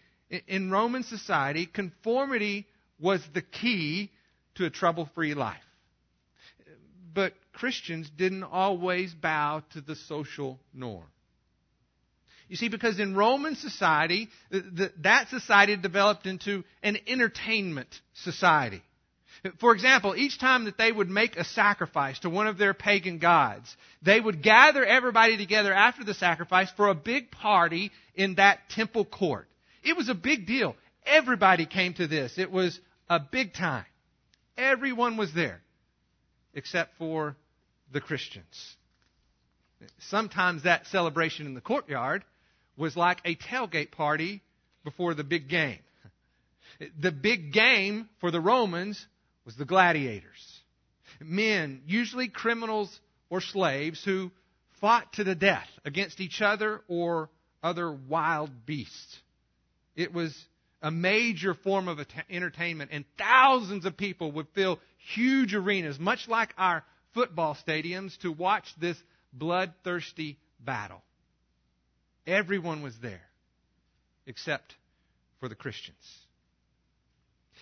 in 0.47 0.71
Roman 0.71 1.03
society, 1.03 1.67
conformity 1.67 2.65
was 2.99 3.21
the 3.33 3.43
key 3.43 4.11
to 4.55 4.65
a 4.65 4.69
trouble 4.71 5.07
free 5.13 5.35
life. 5.35 5.57
But 7.13 7.33
Christians 7.53 8.09
didn't 8.09 8.43
always 8.43 9.13
bow 9.13 9.63
to 9.73 9.81
the 9.81 9.95
social 9.95 10.59
norm. 10.73 11.05
You 12.47 12.55
see, 12.55 12.69
because 12.69 12.99
in 12.99 13.15
Roman 13.15 13.55
society, 13.55 14.29
that 14.51 15.29
society 15.29 15.75
developed 15.75 16.27
into 16.27 16.63
an 16.83 16.97
entertainment 17.07 17.89
society. 18.13 18.81
For 19.59 19.73
example, 19.73 20.15
each 20.15 20.39
time 20.39 20.65
that 20.65 20.77
they 20.77 20.91
would 20.91 21.09
make 21.09 21.37
a 21.37 21.43
sacrifice 21.43 22.19
to 22.19 22.29
one 22.29 22.47
of 22.47 22.57
their 22.57 22.73
pagan 22.73 23.19
gods, 23.19 23.75
they 24.01 24.19
would 24.19 24.41
gather 24.41 24.83
everybody 24.83 25.37
together 25.37 25.73
after 25.73 26.03
the 26.03 26.13
sacrifice 26.13 26.71
for 26.71 26.87
a 26.87 26.95
big 26.95 27.31
party 27.31 27.91
in 28.15 28.35
that 28.35 28.69
temple 28.69 29.05
court. 29.05 29.47
It 29.83 29.97
was 29.97 30.09
a 30.09 30.15
big 30.15 30.47
deal. 30.47 30.75
Everybody 31.05 31.65
came 31.65 31.93
to 31.95 32.07
this. 32.07 32.37
It 32.37 32.51
was 32.51 32.79
a 33.09 33.19
big 33.19 33.53
time. 33.53 33.85
Everyone 34.57 35.17
was 35.17 35.33
there, 35.33 35.61
except 36.53 36.97
for 36.97 37.35
the 37.91 38.01
Christians. 38.01 38.75
Sometimes 39.99 40.63
that 40.63 40.87
celebration 40.87 41.45
in 41.45 41.53
the 41.53 41.61
courtyard 41.61 42.23
was 42.77 42.95
like 42.97 43.19
a 43.25 43.35
tailgate 43.35 43.91
party 43.91 44.41
before 44.83 45.13
the 45.13 45.23
big 45.23 45.49
game. 45.49 45.79
The 46.99 47.11
big 47.11 47.53
game 47.53 48.09
for 48.19 48.31
the 48.31 48.41
Romans 48.41 49.05
was 49.45 49.55
the 49.55 49.65
gladiators. 49.65 50.61
Men, 51.21 51.81
usually 51.85 52.27
criminals 52.27 52.99
or 53.29 53.39
slaves, 53.39 54.03
who 54.03 54.31
fought 54.81 55.13
to 55.13 55.23
the 55.23 55.35
death 55.35 55.67
against 55.85 56.19
each 56.19 56.41
other 56.41 56.81
or 56.87 57.29
other 57.63 57.91
wild 57.91 58.65
beasts. 58.65 59.19
It 59.95 60.13
was 60.13 60.35
a 60.81 60.91
major 60.91 61.53
form 61.53 61.87
of 61.87 61.99
entertainment, 62.29 62.91
and 62.93 63.05
thousands 63.17 63.85
of 63.85 63.97
people 63.97 64.31
would 64.33 64.47
fill 64.53 64.79
huge 65.13 65.55
arenas, 65.55 65.97
much 65.97 66.27
like 66.27 66.53
our 66.57 66.83
football 67.13 67.57
stadiums, 67.65 68.17
to 68.19 68.31
watch 68.31 68.65
this 68.79 68.97
bloodthirsty 69.33 70.37
battle. 70.59 71.01
Everyone 72.27 72.81
was 72.81 72.97
there, 73.01 73.21
except 74.25 74.75
for 75.39 75.49
the 75.49 75.55
Christians. 75.55 75.97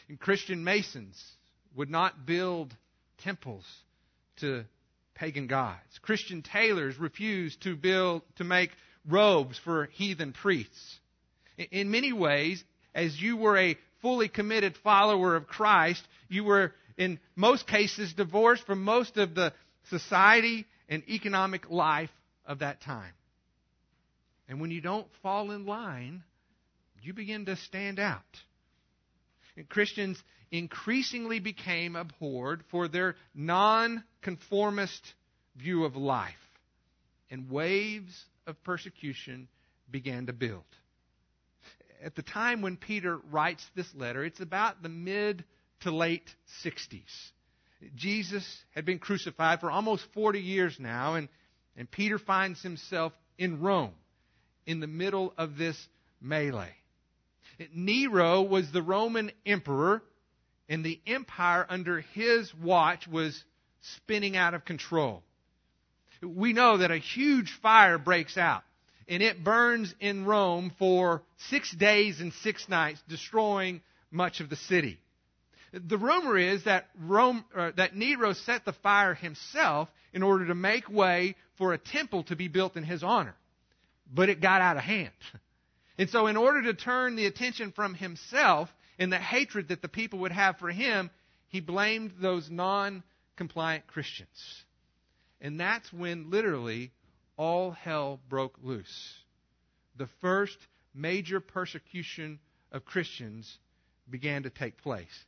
And 0.08 0.20
Christian 0.20 0.64
Masons 0.64 1.22
would 1.76 1.90
not 1.90 2.26
build 2.26 2.76
temples 3.24 3.66
to 4.38 4.66
pagan 5.16 5.48
gods. 5.48 6.00
Christian 6.02 6.42
tailors 6.42 6.98
refused 6.98 7.62
to 7.64 7.76
build 7.76 8.22
to 8.38 8.44
make 8.44 8.72
robes 9.08 9.60
for 9.60 9.86
heathen 9.94 10.34
priests. 10.34 11.00
In 11.72 11.92
many 11.92 12.14
ways, 12.14 12.64
as 12.96 13.22
you 13.22 13.38
were 13.38 13.58
a 13.58 13.78
fully 14.02 14.28
committed 14.28 14.76
follower 14.78 15.36
of 15.36 15.48
Christ, 15.48 16.04
you 16.30 16.44
were 16.44 16.74
in 16.98 17.20
most 17.36 17.68
cases 17.68 18.14
divorced 18.14 18.66
from 18.66 18.84
most 18.84 19.18
of 19.18 19.36
the 19.36 19.54
society 19.90 20.66
and 20.90 21.04
economic 21.10 21.70
life 21.70 22.12
of 22.46 22.60
that 22.60 22.82
time. 22.82 23.14
And 24.48 24.60
when 24.60 24.72
you 24.72 24.82
don't 24.82 25.08
fall 25.22 25.52
in 25.52 25.66
line, 25.66 26.24
you 27.02 27.14
begin 27.14 27.46
to 27.46 27.56
stand 27.56 28.00
out. 28.00 28.22
And 29.56 29.68
Christians 29.70 30.22
increasingly 30.52 31.40
became 31.40 31.96
abhorred 31.96 32.64
for 32.70 32.88
their 32.88 33.16
non-conformist 33.34 35.14
view 35.56 35.84
of 35.86 35.96
life. 35.96 36.34
And 37.30 37.50
waves 37.50 38.14
of 38.46 38.62
persecution 38.64 39.48
began 39.90 40.28
to 40.28 40.34
build. 40.34 40.64
At 42.04 42.16
the 42.16 42.22
time 42.22 42.62
when 42.62 42.78
Peter 42.78 43.18
writes 43.32 43.66
this 43.76 43.88
letter, 43.96 44.24
it's 44.24 44.42
about 44.42 44.84
the 44.84 44.90
mid 44.90 45.44
to 45.82 45.92
late 45.92 46.30
60s. 46.64 47.02
Jesus 47.96 48.46
had 48.76 48.86
been 48.86 49.00
crucified 49.00 49.60
for 49.60 49.72
almost 49.72 50.06
40 50.14 50.40
years 50.40 50.78
now, 50.80 51.16
and, 51.16 51.30
and 51.76 51.90
Peter 51.90 52.18
finds 52.18 52.62
himself 52.62 53.14
in 53.38 53.62
Rome 53.62 53.94
in 54.66 54.80
the 54.80 54.88
middle 54.88 55.34
of 55.38 55.58
this 55.58 55.78
melee. 56.22 56.76
Nero 57.74 58.42
was 58.42 58.72
the 58.72 58.82
Roman 58.82 59.32
emperor, 59.46 60.02
and 60.68 60.84
the 60.84 61.00
empire 61.06 61.66
under 61.70 62.02
his 62.02 62.54
watch 62.56 63.08
was 63.08 63.44
spinning 63.82 64.36
out 64.36 64.54
of 64.54 64.66
control. 64.66 65.24
We 66.22 66.54
know 66.54 66.78
that 66.78 66.92
a 66.92 66.98
huge 66.98 67.52
fire 67.62 67.98
breaks 67.98 68.38
out, 68.38 68.64
and 69.08 69.22
it 69.22 69.44
burns 69.44 69.94
in 70.00 70.26
Rome 70.26 70.72
for 70.80 71.22
six 71.50 71.72
days 71.72 72.22
and 72.22 72.34
six 72.34 72.70
nights, 72.70 73.02
destroying 73.08 73.82
much 74.10 74.40
of 74.40 74.50
the 74.50 74.56
city. 74.56 75.00
The 75.74 75.98
rumor 75.98 76.38
is 76.38 76.64
that, 76.66 76.88
Rome, 77.00 77.44
uh, 77.56 77.72
that 77.78 77.96
Nero 77.96 78.34
set 78.34 78.64
the 78.64 78.74
fire 78.74 79.16
himself 79.16 79.90
in 80.14 80.22
order 80.22 80.48
to 80.48 80.56
make 80.56 80.88
way 80.90 81.36
for 81.58 81.74
a 81.74 81.78
temple 81.78 82.24
to 82.26 82.36
be 82.36 82.48
built 82.48 82.78
in 82.78 82.84
his 82.84 83.04
honor. 83.04 83.36
But 84.12 84.30
it 84.30 84.42
got 84.42 84.62
out 84.62 84.78
of 84.78 84.84
hand. 84.84 85.12
And 85.96 86.10
so, 86.10 86.26
in 86.26 86.38
order 86.38 86.64
to 86.64 86.74
turn 86.74 87.16
the 87.16 87.28
attention 87.28 87.72
from 87.72 87.94
himself 87.94 88.68
and 88.98 89.14
the 89.14 89.20
hatred 89.20 89.68
that 89.68 89.84
the 89.84 89.88
people 89.88 90.20
would 90.20 90.32
have 90.32 90.58
for 90.58 90.72
him, 90.72 91.12
he 91.50 91.60
blamed 91.60 92.14
those 92.20 92.50
non 92.50 93.04
compliant 93.36 93.86
Christians. 93.86 94.64
And 95.40 95.60
that's 95.60 95.94
when 95.94 96.32
literally 96.32 96.92
all 97.38 97.72
hell 97.72 98.20
broke 98.28 98.58
loose. 98.64 99.14
The 99.98 100.08
first 100.22 100.58
major 100.96 101.40
persecution 101.40 102.40
of 102.72 102.86
Christians 102.86 103.60
began 104.10 104.44
to 104.44 104.50
take 104.50 104.78
place. 104.78 105.26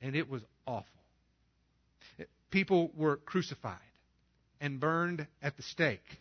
And 0.00 0.14
it 0.14 0.28
was 0.28 0.42
awful. 0.66 0.86
People 2.50 2.92
were 2.96 3.16
crucified 3.16 3.78
and 4.60 4.78
burned 4.80 5.26
at 5.42 5.56
the 5.56 5.62
stake. 5.62 6.20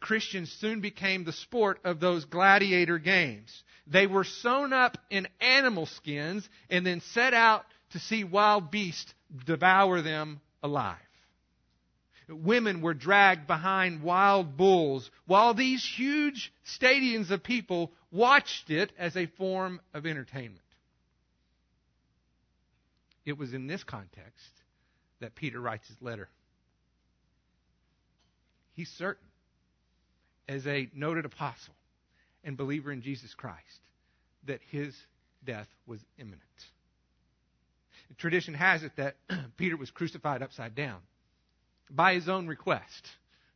Christians 0.00 0.50
soon 0.52 0.80
became 0.80 1.24
the 1.24 1.32
sport 1.32 1.80
of 1.84 2.00
those 2.00 2.24
gladiator 2.24 2.98
games. 2.98 3.62
They 3.86 4.06
were 4.06 4.24
sewn 4.24 4.72
up 4.72 4.98
in 5.10 5.28
animal 5.40 5.86
skins 5.86 6.48
and 6.68 6.84
then 6.84 7.00
set 7.00 7.34
out 7.34 7.64
to 7.90 7.98
see 7.98 8.24
wild 8.24 8.70
beasts 8.70 9.14
devour 9.44 10.02
them 10.02 10.40
alive. 10.62 10.96
Women 12.28 12.80
were 12.80 12.94
dragged 12.94 13.46
behind 13.46 14.02
wild 14.02 14.56
bulls 14.56 15.08
while 15.26 15.54
these 15.54 15.84
huge 15.84 16.52
stadiums 16.64 17.30
of 17.30 17.44
people 17.44 17.92
watched 18.10 18.70
it 18.70 18.92
as 18.98 19.16
a 19.16 19.26
form 19.26 19.80
of 19.94 20.06
entertainment. 20.06 20.60
It 23.24 23.38
was 23.38 23.54
in 23.54 23.66
this 23.68 23.84
context 23.84 24.50
that 25.20 25.34
Peter 25.36 25.60
writes 25.60 25.86
his 25.88 26.00
letter. 26.00 26.28
He's 28.74 28.90
certain, 28.90 29.25
as 30.48 30.66
a 30.66 30.88
noted 30.94 31.24
apostle 31.24 31.74
and 32.44 32.56
believer 32.56 32.92
in 32.92 33.02
Jesus 33.02 33.34
Christ, 33.34 33.80
that 34.44 34.60
his 34.70 34.94
death 35.44 35.68
was 35.86 36.00
imminent. 36.18 36.42
Tradition 38.18 38.54
has 38.54 38.82
it 38.82 38.92
that 38.96 39.16
Peter 39.56 39.76
was 39.76 39.90
crucified 39.90 40.42
upside 40.42 40.74
down 40.74 41.00
by 41.90 42.14
his 42.14 42.28
own 42.28 42.46
request, 42.46 43.08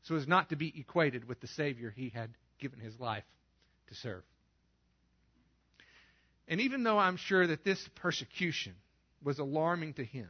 so 0.02 0.16
as 0.16 0.26
not 0.26 0.48
to 0.48 0.56
be 0.56 0.72
equated 0.78 1.28
with 1.28 1.40
the 1.40 1.46
Savior 1.46 1.92
he 1.94 2.10
had 2.10 2.30
given 2.58 2.80
his 2.80 2.98
life 2.98 3.24
to 3.88 3.94
serve. 3.94 4.22
And 6.48 6.60
even 6.60 6.82
though 6.82 6.98
I'm 6.98 7.16
sure 7.16 7.46
that 7.46 7.64
this 7.64 7.88
persecution 7.96 8.74
was 9.22 9.38
alarming 9.38 9.94
to 9.94 10.04
him, 10.04 10.28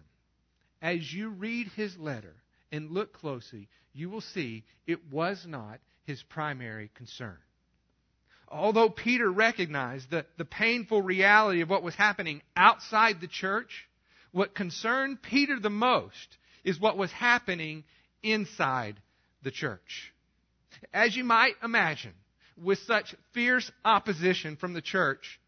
as 0.83 1.12
you 1.12 1.31
read 1.31 1.69
his 1.76 1.97
letter 1.99 2.35
and 2.71 2.90
look 2.90 3.14
closely, 3.14 3.69
you 3.93 4.11
will 4.11 4.21
see 4.21 4.64
it 4.87 5.11
was 5.11 5.45
not 5.47 5.81
his 6.11 6.23
primary 6.25 6.90
concern. 6.97 7.38
Although 8.49 8.90
Peter 8.90 9.31
recognized 9.31 10.11
the, 10.11 10.26
the 10.38 10.45
painful 10.45 11.02
reality 11.02 11.61
of 11.61 11.71
what 11.71 11.85
was 11.85 11.95
happening 11.95 12.43
outside 12.57 13.21
the 13.21 13.29
church, 13.29 13.88
what 14.33 14.55
concerned 14.55 15.23
Peter 15.23 15.59
the 15.61 15.70
most 15.70 16.37
is 16.64 16.81
what 16.81 16.96
was 16.96 17.12
happening 17.12 17.85
inside 18.25 19.01
the 19.44 19.53
church. 19.53 20.12
As 20.92 21.16
you 21.16 21.23
might 21.23 21.55
imagine, 21.62 22.14
with 22.57 22.81
such 22.81 23.14
fierce 23.33 23.70
opposition 23.85 24.57
from 24.57 24.73
the 24.73 24.83
church, 24.83 25.40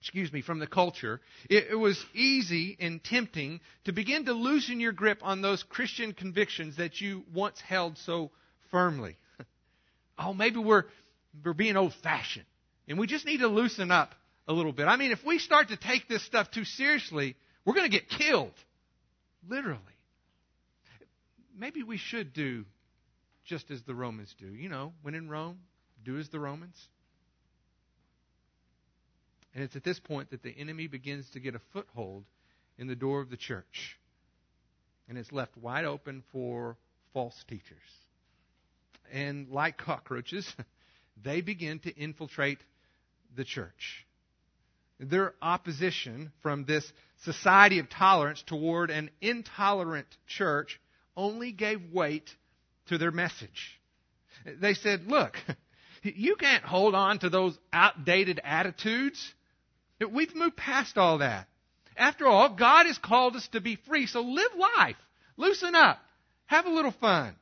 excuse 0.00 0.32
me, 0.32 0.40
from 0.40 0.58
the 0.58 0.66
culture, 0.66 1.20
it, 1.50 1.66
it, 1.72 1.74
was 1.74 2.02
easy 2.14 2.78
and 2.80 3.04
tempting 3.04 3.60
to 3.84 3.92
begin 3.92 4.24
to 4.24 4.32
loosen 4.32 4.80
your 4.80 4.92
grip 4.92 5.18
on 5.22 5.42
those 5.42 5.62
Christian 5.62 6.14
convictions 6.14 6.78
that 6.78 6.98
you 7.02 7.24
once 7.34 7.60
held 7.60 7.98
so 7.98 8.30
firmly. 8.70 9.16
Oh, 10.18 10.32
maybe 10.32 10.58
we're, 10.58 10.84
we're 11.44 11.52
being 11.52 11.76
old 11.76 11.94
fashioned 12.02 12.46
and 12.88 12.98
we 12.98 13.06
just 13.06 13.24
need 13.24 13.38
to 13.38 13.48
loosen 13.48 13.90
up 13.90 14.14
a 14.48 14.52
little 14.52 14.72
bit. 14.72 14.86
I 14.86 14.96
mean, 14.96 15.12
if 15.12 15.24
we 15.24 15.38
start 15.38 15.68
to 15.68 15.76
take 15.76 16.08
this 16.08 16.24
stuff 16.24 16.50
too 16.50 16.64
seriously, 16.64 17.36
we're 17.64 17.74
going 17.74 17.88
to 17.88 17.96
get 17.96 18.08
killed. 18.08 18.54
Literally. 19.48 19.80
Maybe 21.56 21.82
we 21.82 21.98
should 21.98 22.32
do 22.32 22.64
just 23.44 23.70
as 23.70 23.80
the 23.82 23.94
Romans 23.94 24.34
do. 24.38 24.46
You 24.46 24.68
know, 24.68 24.92
when 25.02 25.14
in 25.14 25.28
Rome, 25.28 25.58
do 26.04 26.18
as 26.18 26.28
the 26.30 26.40
Romans. 26.40 26.76
And 29.54 29.62
it's 29.62 29.76
at 29.76 29.84
this 29.84 30.00
point 30.00 30.30
that 30.30 30.42
the 30.42 30.50
enemy 30.50 30.86
begins 30.86 31.28
to 31.30 31.40
get 31.40 31.54
a 31.54 31.60
foothold 31.72 32.24
in 32.78 32.86
the 32.86 32.96
door 32.96 33.20
of 33.20 33.30
the 33.30 33.36
church. 33.36 33.98
And 35.08 35.18
it's 35.18 35.32
left 35.32 35.56
wide 35.56 35.84
open 35.84 36.22
for 36.32 36.76
false 37.12 37.44
teachers. 37.48 37.78
And 39.12 39.48
like 39.48 39.76
cockroaches, 39.76 40.50
they 41.22 41.40
begin 41.40 41.80
to 41.80 41.94
infiltrate 41.94 42.58
the 43.36 43.44
church. 43.44 44.06
Their 44.98 45.34
opposition 45.40 46.30
from 46.42 46.64
this 46.64 46.90
society 47.24 47.78
of 47.78 47.88
tolerance 47.88 48.42
toward 48.46 48.90
an 48.90 49.10
intolerant 49.20 50.06
church 50.26 50.78
only 51.16 51.52
gave 51.52 51.92
weight 51.92 52.30
to 52.86 52.98
their 52.98 53.10
message. 53.10 53.80
They 54.44 54.74
said, 54.74 55.06
look, 55.06 55.36
you 56.02 56.36
can't 56.36 56.64
hold 56.64 56.94
on 56.94 57.18
to 57.20 57.30
those 57.30 57.58
outdated 57.72 58.40
attitudes. 58.44 59.34
We've 60.10 60.34
moved 60.34 60.56
past 60.56 60.98
all 60.98 61.18
that. 61.18 61.48
After 61.96 62.26
all, 62.26 62.54
God 62.54 62.86
has 62.86 62.98
called 62.98 63.36
us 63.36 63.46
to 63.48 63.60
be 63.60 63.76
free, 63.76 64.06
so 64.06 64.20
live 64.22 64.52
life. 64.78 64.96
Loosen 65.36 65.74
up. 65.74 65.98
Have 66.46 66.66
a 66.66 66.70
little 66.70 66.92
fun. 66.92 67.36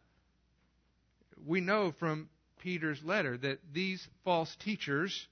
We 1.48 1.62
know 1.62 1.92
from 1.98 2.28
Peter's 2.60 3.02
letter 3.02 3.38
that 3.38 3.60
these 3.72 4.06
false 4.22 4.54
teachers 4.56 5.26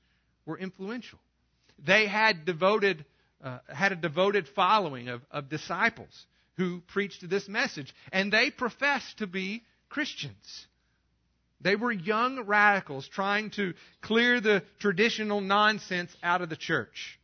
were 0.46 0.58
influential. 0.58 1.18
They 1.78 2.06
had 2.06 2.46
devoted, 2.46 3.04
uh, 3.44 3.58
had 3.68 3.92
a 3.92 3.96
devoted 3.96 4.48
following 4.48 5.08
of, 5.08 5.20
of 5.30 5.50
disciples 5.50 6.26
who 6.56 6.80
preached 6.80 7.28
this 7.28 7.48
message, 7.48 7.94
and 8.12 8.32
they 8.32 8.50
professed 8.50 9.18
to 9.18 9.26
be 9.26 9.62
Christians. 9.90 10.66
They 11.60 11.76
were 11.76 11.92
young 11.92 12.46
radicals 12.46 13.06
trying 13.06 13.50
to 13.50 13.74
clear 14.00 14.40
the 14.40 14.62
traditional 14.78 15.42
nonsense 15.42 16.16
out 16.22 16.40
of 16.40 16.48
the 16.48 16.56
church. 16.56 17.20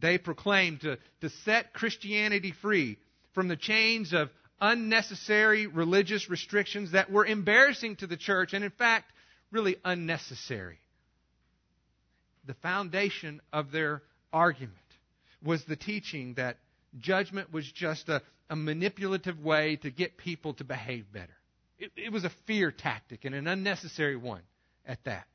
They 0.00 0.16
proclaimed 0.16 0.80
to, 0.80 0.96
to 1.20 1.28
set 1.44 1.74
Christianity 1.74 2.52
free 2.52 2.96
from 3.34 3.48
the 3.48 3.56
chains 3.56 4.14
of 4.14 4.30
unnecessary 4.60 5.66
religious 5.66 6.28
restrictions 6.30 6.92
that 6.92 7.10
were 7.10 7.26
embarrassing 7.26 7.96
to 7.96 8.06
the 8.06 8.16
church 8.16 8.52
and, 8.52 8.64
in 8.64 8.70
fact, 8.70 9.10
really 9.50 9.76
unnecessary. 9.84 10.78
The 12.46 12.54
foundation 12.54 13.40
of 13.52 13.72
their 13.72 14.02
argument 14.32 14.76
was 15.42 15.64
the 15.64 15.76
teaching 15.76 16.34
that 16.34 16.58
judgment 16.98 17.52
was 17.52 17.70
just 17.70 18.08
a, 18.08 18.22
a 18.48 18.56
manipulative 18.56 19.38
way 19.42 19.76
to 19.76 19.90
get 19.90 20.16
people 20.16 20.54
to 20.54 20.64
behave 20.64 21.12
better. 21.12 21.36
It, 21.78 21.92
it 21.96 22.12
was 22.12 22.24
a 22.24 22.32
fear 22.46 22.70
tactic 22.70 23.24
and 23.24 23.34
an 23.34 23.46
unnecessary 23.46 24.16
one 24.16 24.42
at 24.86 25.02
that. 25.04 25.26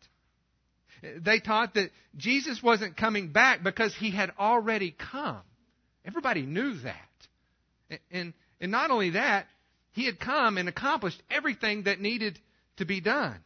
They 1.02 1.40
taught 1.40 1.74
that 1.76 1.90
Jesus 2.16 2.62
wasn't 2.62 2.96
coming 2.96 3.30
back 3.32 3.64
because 3.64 3.96
he 3.96 4.12
had 4.12 4.32
already 4.40 4.96
come. 5.12 5.42
Everybody 6.06 6.44
knew 6.44 6.76
that. 6.80 6.96
And, 7.90 8.00
and 8.12 8.34
not 8.70 8.92
only 8.92 9.12
that, 9.12 9.48
he 9.94 10.06
had 10.06 10.20
come 10.20 10.58
and 10.58 10.70
accomplished 10.70 11.22
everything 11.32 11.84
that 11.84 12.00
needed 12.00 12.40
to 12.78 12.86
be 12.86 13.02
done. 13.02 13.40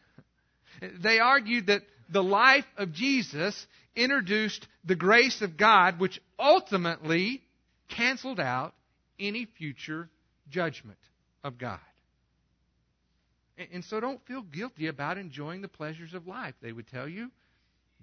They 0.82 1.20
argued 1.20 1.68
that 1.68 1.84
the 2.10 2.24
life 2.24 2.66
of 2.78 2.92
Jesus 2.92 3.66
introduced 3.96 4.68
the 4.84 4.96
grace 4.96 5.42
of 5.42 5.58
God, 5.58 6.00
which 6.00 6.20
ultimately 6.38 7.42
canceled 7.88 8.40
out 8.40 8.74
any 9.20 9.46
future 9.58 10.10
judgment 10.50 11.00
of 11.44 11.58
God. 11.58 11.80
And 13.72 13.86
so 13.86 14.02
don't 14.02 14.26
feel 14.26 14.42
guilty 14.42 14.88
about 14.88 15.18
enjoying 15.18 15.62
the 15.62 15.70
pleasures 15.70 16.14
of 16.14 16.28
life, 16.28 16.56
they 16.62 16.74
would 16.74 16.88
tell 16.88 17.08
you. 17.08 17.32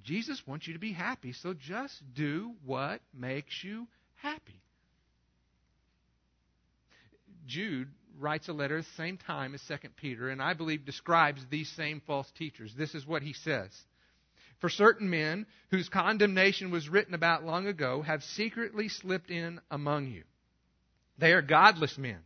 Jesus 0.02 0.42
wants 0.46 0.66
you 0.66 0.72
to 0.72 0.80
be 0.80 0.92
happy, 0.92 1.32
so 1.32 1.54
just 1.54 1.94
do 2.14 2.52
what 2.64 3.00
makes 3.14 3.62
you 3.62 3.86
happy. 4.16 4.61
Jude 7.46 7.88
writes 8.18 8.48
a 8.48 8.52
letter 8.52 8.78
at 8.78 8.84
the 8.84 8.90
same 8.96 9.16
time 9.16 9.54
as 9.54 9.62
2 9.68 9.88
Peter, 9.96 10.28
and 10.28 10.42
I 10.42 10.54
believe 10.54 10.84
describes 10.84 11.44
these 11.50 11.70
same 11.70 12.02
false 12.06 12.30
teachers. 12.32 12.74
This 12.76 12.94
is 12.94 13.06
what 13.06 13.22
he 13.22 13.32
says 13.32 13.70
For 14.60 14.68
certain 14.68 15.10
men, 15.10 15.46
whose 15.70 15.88
condemnation 15.88 16.70
was 16.70 16.88
written 16.88 17.14
about 17.14 17.44
long 17.44 17.66
ago, 17.66 18.02
have 18.02 18.22
secretly 18.22 18.88
slipped 18.88 19.30
in 19.30 19.60
among 19.70 20.08
you. 20.08 20.24
They 21.18 21.32
are 21.32 21.42
godless 21.42 21.98
men 21.98 22.18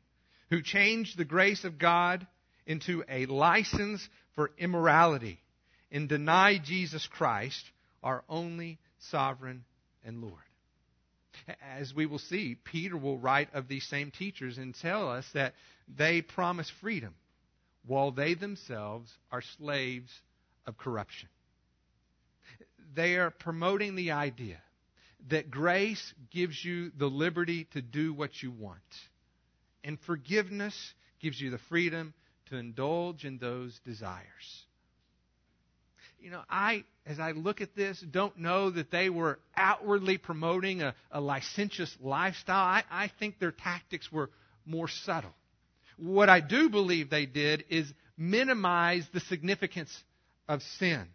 who 0.50 0.62
change 0.62 1.16
the 1.16 1.24
grace 1.24 1.64
of 1.64 1.78
God 1.78 2.26
into 2.66 3.04
a 3.08 3.26
license 3.26 4.06
for 4.34 4.52
immorality 4.58 5.40
and 5.90 6.08
deny 6.08 6.58
Jesus 6.58 7.06
Christ, 7.06 7.64
our 8.02 8.24
only 8.28 8.78
sovereign 8.98 9.64
and 10.04 10.20
Lord. 10.20 10.45
As 11.76 11.94
we 11.94 12.06
will 12.06 12.18
see, 12.18 12.54
Peter 12.54 12.96
will 12.96 13.18
write 13.18 13.52
of 13.54 13.68
these 13.68 13.86
same 13.86 14.10
teachers 14.10 14.58
and 14.58 14.74
tell 14.74 15.10
us 15.10 15.26
that 15.34 15.54
they 15.88 16.22
promise 16.22 16.70
freedom 16.80 17.14
while 17.84 18.10
they 18.10 18.34
themselves 18.34 19.12
are 19.30 19.42
slaves 19.42 20.10
of 20.66 20.76
corruption 20.76 21.28
they 22.96 23.16
are 23.16 23.30
promoting 23.30 23.94
the 23.94 24.12
idea 24.12 24.58
that 25.28 25.50
grace 25.50 26.14
gives 26.30 26.64
you 26.64 26.90
the 26.96 27.06
liberty 27.06 27.64
to 27.72 27.82
do 27.82 28.12
what 28.12 28.42
you 28.42 28.50
want, 28.50 28.78
and 29.84 29.98
forgiveness 30.00 30.94
gives 31.20 31.40
you 31.40 31.50
the 31.50 31.58
freedom 31.68 32.14
to 32.46 32.56
indulge 32.56 33.24
in 33.24 33.38
those 33.38 33.78
desires. 33.84 34.65
You 36.26 36.32
know, 36.32 36.42
I, 36.50 36.82
as 37.06 37.20
I 37.20 37.30
look 37.30 37.60
at 37.60 37.76
this, 37.76 38.00
don't 38.00 38.36
know 38.36 38.68
that 38.70 38.90
they 38.90 39.10
were 39.10 39.38
outwardly 39.56 40.18
promoting 40.18 40.82
a, 40.82 40.92
a 41.12 41.20
licentious 41.20 41.96
lifestyle. 42.00 42.56
I, 42.56 42.82
I 42.90 43.12
think 43.20 43.38
their 43.38 43.52
tactics 43.52 44.10
were 44.10 44.30
more 44.64 44.88
subtle. 44.88 45.30
What 45.98 46.28
I 46.28 46.40
do 46.40 46.68
believe 46.68 47.10
they 47.10 47.26
did 47.26 47.62
is 47.70 47.86
minimize 48.18 49.06
the 49.14 49.20
significance 49.20 49.96
of 50.48 50.62
sin. 50.80 51.06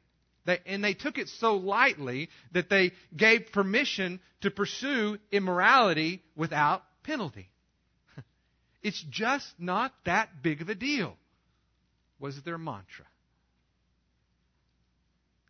They, 0.46 0.60
and 0.66 0.82
they 0.82 0.94
took 0.94 1.18
it 1.18 1.28
so 1.28 1.56
lightly 1.56 2.30
that 2.54 2.70
they 2.70 2.94
gave 3.14 3.52
permission 3.52 4.22
to 4.44 4.50
pursue 4.50 5.18
immorality 5.30 6.24
without 6.38 6.84
penalty. 7.04 7.50
It's 8.82 9.04
just 9.10 9.46
not 9.60 9.92
that 10.06 10.42
big 10.42 10.62
of 10.62 10.70
a 10.70 10.76
deal, 10.76 11.18
was 12.18 12.42
their 12.44 12.58
mantra. 12.58 13.06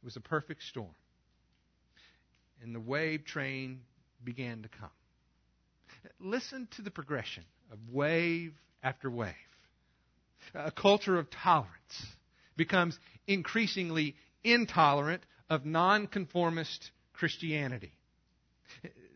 It 0.02 0.06
was 0.06 0.16
a 0.16 0.22
perfect 0.22 0.64
storm. 0.64 0.96
And 2.62 2.74
the 2.74 2.80
wave 2.80 3.26
train 3.26 3.82
began 4.24 4.64
to 4.64 4.70
come. 4.70 4.90
Listen 6.20 6.68
to 6.76 6.82
the 6.82 6.92
progression 6.92 7.44
of 7.72 7.78
wave 7.92 8.54
after 8.84 9.10
wave. 9.10 9.34
A 10.56 10.72
culture 10.72 11.18
of 11.18 11.30
tolerance 11.30 12.06
becomes 12.58 12.98
increasingly 13.28 14.16
intolerant 14.44 15.24
of 15.50 15.66
nonconformist 15.66 16.92
Christianity. 17.14 17.92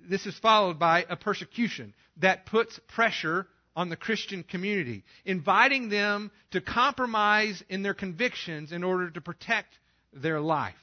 This 0.08 0.26
is 0.28 0.38
followed 0.38 0.78
by 0.78 1.06
a 1.10 1.16
persecution 1.16 1.94
that 2.18 2.46
puts 2.46 2.80
pressure 2.88 3.48
on 3.76 3.90
the 3.90 3.96
Christian 3.96 4.44
community, 4.44 5.04
inviting 5.26 5.90
them 5.90 6.32
to 6.52 6.62
compromise 6.62 7.64
in 7.70 7.82
their 7.82 7.94
convictions 7.94 8.72
in 8.72 8.84
order 8.84 9.10
to 9.10 9.22
protect 9.22 9.78
their 10.16 10.40
life. 10.40 10.74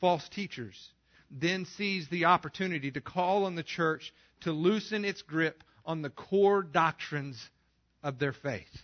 False 0.00 0.28
teachers 0.28 0.90
then 1.30 1.66
seize 1.76 2.08
the 2.08 2.26
opportunity 2.26 2.90
to 2.90 3.00
call 3.00 3.44
on 3.44 3.54
the 3.54 3.62
church 3.62 4.12
to 4.40 4.52
loosen 4.52 5.04
its 5.04 5.22
grip 5.22 5.62
on 5.84 6.02
the 6.02 6.10
core 6.10 6.62
doctrines 6.62 7.42
of 8.02 8.18
their 8.18 8.32
faith. 8.32 8.82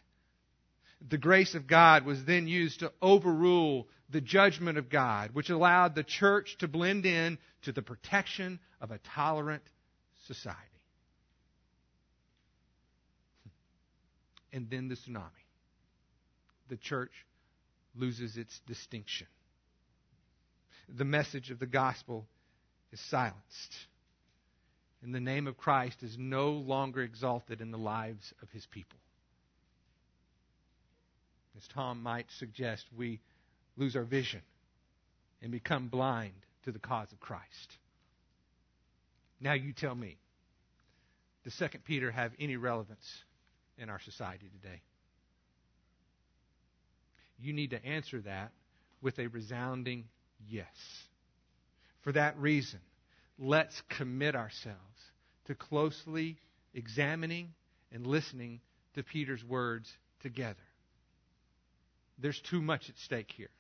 The 1.09 1.19
grace 1.19 1.55
of 1.55 1.67
God 1.67 2.05
was 2.05 2.25
then 2.25 2.47
used 2.47 2.81
to 2.81 2.93
overrule 3.01 3.89
the 4.11 4.21
judgment 4.21 4.77
of 4.77 4.91
God, 4.91 5.31
which 5.33 5.51
allowed 5.51 5.95
the 5.95 6.03
church 6.03 6.57
to 6.59 6.69
blend 6.69 7.07
in 7.07 7.39
to 7.63 7.73
the 7.73 7.83
protection 7.83 8.59
of 8.81 8.91
a 8.91 8.99
tolerant 9.15 9.63
society. 10.27 10.59
And 14.53 14.69
then 14.69 14.89
the 14.89 14.97
tsunami. 14.97 15.31
The 16.69 16.77
church 16.77 17.13
loses 17.97 18.37
its 18.37 18.59
distinction. 18.67 19.27
The 20.89 21.05
message 21.05 21.51
of 21.51 21.59
the 21.59 21.67
gospel 21.67 22.27
is 22.93 23.01
silenced. 23.01 23.75
And 25.03 25.15
the 25.15 25.21
name 25.21 25.47
of 25.47 25.57
Christ 25.57 26.03
is 26.03 26.17
no 26.19 26.51
longer 26.51 27.03
exalted 27.03 27.61
in 27.61 27.71
the 27.71 27.79
lives 27.79 28.35
of 28.43 28.51
his 28.51 28.67
people. 28.67 28.99
As 31.57 31.67
Tom 31.69 32.03
might 32.03 32.27
suggest, 32.39 32.85
we 32.97 33.21
lose 33.77 33.97
our 33.97 34.05
vision 34.05 34.43
and 35.43 35.51
become 35.51 35.89
blind 35.89 36.35
to 36.65 36.73
the 36.73 36.79
cause 36.79 37.11
of 37.13 37.21
Christ. 37.21 37.79
Now 39.41 39.55
you 39.55 39.73
tell 39.73 39.95
me, 39.95 40.19
does 41.45 41.57
2 41.57 41.79
Peter 41.85 42.11
have 42.11 42.33
any 42.39 42.57
relevance 42.57 43.25
in 43.79 43.89
our 43.89 44.01
society 44.01 44.51
today? 44.61 44.83
You 47.41 47.53
need 47.53 47.71
to 47.71 47.85
answer 47.85 48.21
that 48.21 48.53
with 49.03 49.19
a 49.19 49.29
resounding 49.29 50.05
yes. 50.49 50.67
For 52.03 52.13
that 52.13 52.37
reason, 52.39 52.81
let's 53.39 53.83
commit 53.89 54.35
ourselves 54.35 54.79
to 55.47 55.55
closely 55.55 56.37
examining 56.75 57.53
and 57.93 58.07
listening 58.07 58.61
to 58.95 59.03
Peter's 59.03 59.45
words 59.45 59.91
together. 60.21 60.57
There's 62.19 62.41
too 62.41 62.61
much 62.61 62.89
at 62.91 62.99
stake 62.99 63.33
here 63.35 63.51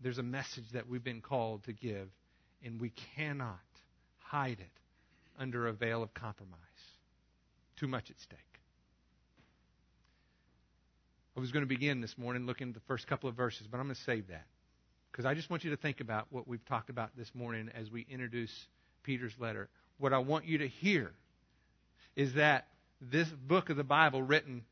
there's 0.00 0.18
a 0.18 0.22
message 0.22 0.70
that 0.72 0.88
we've 0.88 1.02
been 1.02 1.20
called 1.20 1.64
to 1.64 1.72
give, 1.72 2.08
and 2.64 2.80
we 2.80 2.92
cannot 3.16 3.58
hide 4.18 4.58
it 4.60 4.70
under 5.38 5.66
a 5.66 5.72
veil 5.72 6.02
of 6.02 6.14
compromise. 6.14 6.58
Too 7.76 7.88
much 7.88 8.10
at 8.10 8.20
stake. 8.20 8.38
I 11.38 11.40
was 11.40 11.52
going 11.52 11.62
to 11.62 11.68
begin 11.68 12.00
this 12.00 12.18
morning 12.18 12.46
looking 12.46 12.70
at 12.70 12.74
the 12.74 12.80
first 12.88 13.06
couple 13.06 13.28
of 13.28 13.36
verses, 13.36 13.68
but 13.70 13.78
I'm 13.78 13.84
going 13.84 13.94
to 13.94 14.02
save 14.02 14.26
that. 14.26 14.44
Because 15.12 15.24
I 15.24 15.34
just 15.34 15.48
want 15.48 15.62
you 15.62 15.70
to 15.70 15.76
think 15.76 16.00
about 16.00 16.26
what 16.30 16.48
we've 16.48 16.64
talked 16.64 16.90
about 16.90 17.10
this 17.16 17.30
morning 17.32 17.70
as 17.76 17.88
we 17.92 18.04
introduce 18.10 18.50
Peter's 19.04 19.34
letter. 19.38 19.68
What 19.98 20.12
I 20.12 20.18
want 20.18 20.46
you 20.46 20.58
to 20.58 20.66
hear 20.66 21.12
is 22.16 22.34
that 22.34 22.66
this 23.00 23.28
book 23.28 23.70
of 23.70 23.76
the 23.76 23.84
Bible, 23.84 24.20
written 24.20 24.64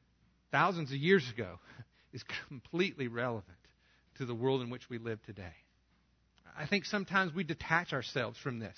thousands 0.51 0.91
of 0.91 0.97
years 0.97 1.23
ago, 1.33 1.61
is 2.13 2.25
completely 2.49 3.07
relevant 3.07 3.45
to 4.19 4.27
the 4.27 4.35
world 4.35 4.61
in 4.61 4.69
which 4.69 4.91
we 4.91 4.99
live 4.99 5.23
today. 5.23 5.55
I 6.59 6.67
think 6.67 6.85
sometimes 6.85 7.33
we 7.33 7.45
detach 7.45 7.93
ourselves 7.93 8.41
from 8.41 8.59
this 8.59 8.77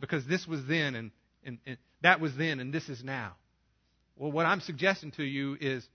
because 0.00 0.26
this 0.26 0.48
was 0.48 0.66
then 0.66 0.96
and, 0.96 1.12
and, 1.44 1.58
and 1.64 1.76
that 2.02 2.18
was 2.18 2.36
then 2.36 2.58
and 2.58 2.74
this 2.74 2.88
is 2.88 3.04
now. 3.04 3.34
Well, 4.16 4.32
what 4.32 4.46
I'm 4.46 4.60
suggesting 4.60 5.12
to 5.12 5.22
you 5.22 5.56
is 5.60 5.86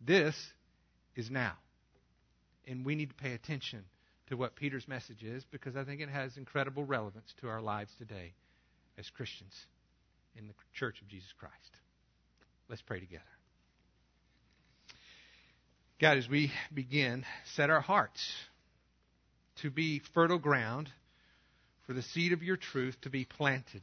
this 0.00 0.36
is 1.16 1.30
now. 1.30 1.54
And 2.66 2.84
we 2.84 2.94
need 2.94 3.10
to 3.10 3.14
pay 3.14 3.32
attention 3.32 3.84
to 4.28 4.36
what 4.36 4.56
Peter's 4.56 4.88
message 4.88 5.22
is 5.22 5.44
because 5.50 5.76
I 5.76 5.84
think 5.84 6.00
it 6.00 6.08
has 6.08 6.36
incredible 6.36 6.84
relevance 6.84 7.34
to 7.40 7.48
our 7.48 7.60
lives 7.60 7.92
today 7.98 8.32
as 8.98 9.08
Christians 9.10 9.54
in 10.36 10.46
the 10.46 10.54
church 10.74 11.00
of 11.02 11.08
Jesus 11.08 11.32
Christ. 11.38 11.54
Let's 12.68 12.82
pray 12.82 13.00
together. 13.00 13.22
God, 16.00 16.18
as 16.18 16.28
we 16.28 16.50
begin, 16.72 17.24
set 17.54 17.70
our 17.70 17.80
hearts 17.80 18.20
to 19.62 19.70
be 19.70 20.02
fertile 20.12 20.38
ground 20.38 20.90
for 21.86 21.92
the 21.92 22.02
seed 22.02 22.32
of 22.32 22.42
your 22.42 22.56
truth 22.56 22.96
to 23.02 23.10
be 23.10 23.24
planted 23.24 23.82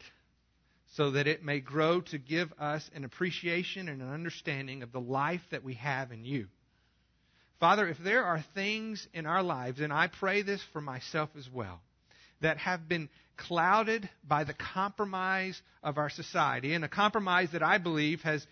so 0.96 1.12
that 1.12 1.28
it 1.28 1.44
may 1.44 1.60
grow 1.60 2.02
to 2.02 2.18
give 2.18 2.52
us 2.60 2.90
an 2.94 3.06
appreciation 3.06 3.88
and 3.88 4.02
an 4.02 4.12
understanding 4.12 4.84
of 4.84 4.92
the 4.92 5.00
life 5.00 5.42
that 5.52 5.64
we 5.64 5.76
have 5.76 6.12
in 6.12 6.26
you. 6.26 6.48
Father, 7.62 7.88
if 7.88 8.00
there 8.04 8.24
are 8.24 8.44
things 8.56 9.08
in 9.14 9.28
our 9.28 9.44
lives, 9.44 9.82
and 9.82 9.94
I 9.94 10.08
pray 10.08 10.42
this 10.42 10.64
for 10.74 10.82
myself 10.82 11.30
as 11.38 11.48
well, 11.48 11.80
that 12.42 12.58
have 12.58 12.90
been 12.90 13.08
clouded 13.38 14.10
by 14.28 14.46
the 14.46 14.56
compromise 14.56 15.62
of 15.84 16.00
our 16.00 16.10
society, 16.10 16.74
and 16.74 16.84
a 16.84 16.90
compromise 16.90 17.50
that 17.52 17.62
I 17.62 17.78
believe 17.78 18.22
has 18.22 18.46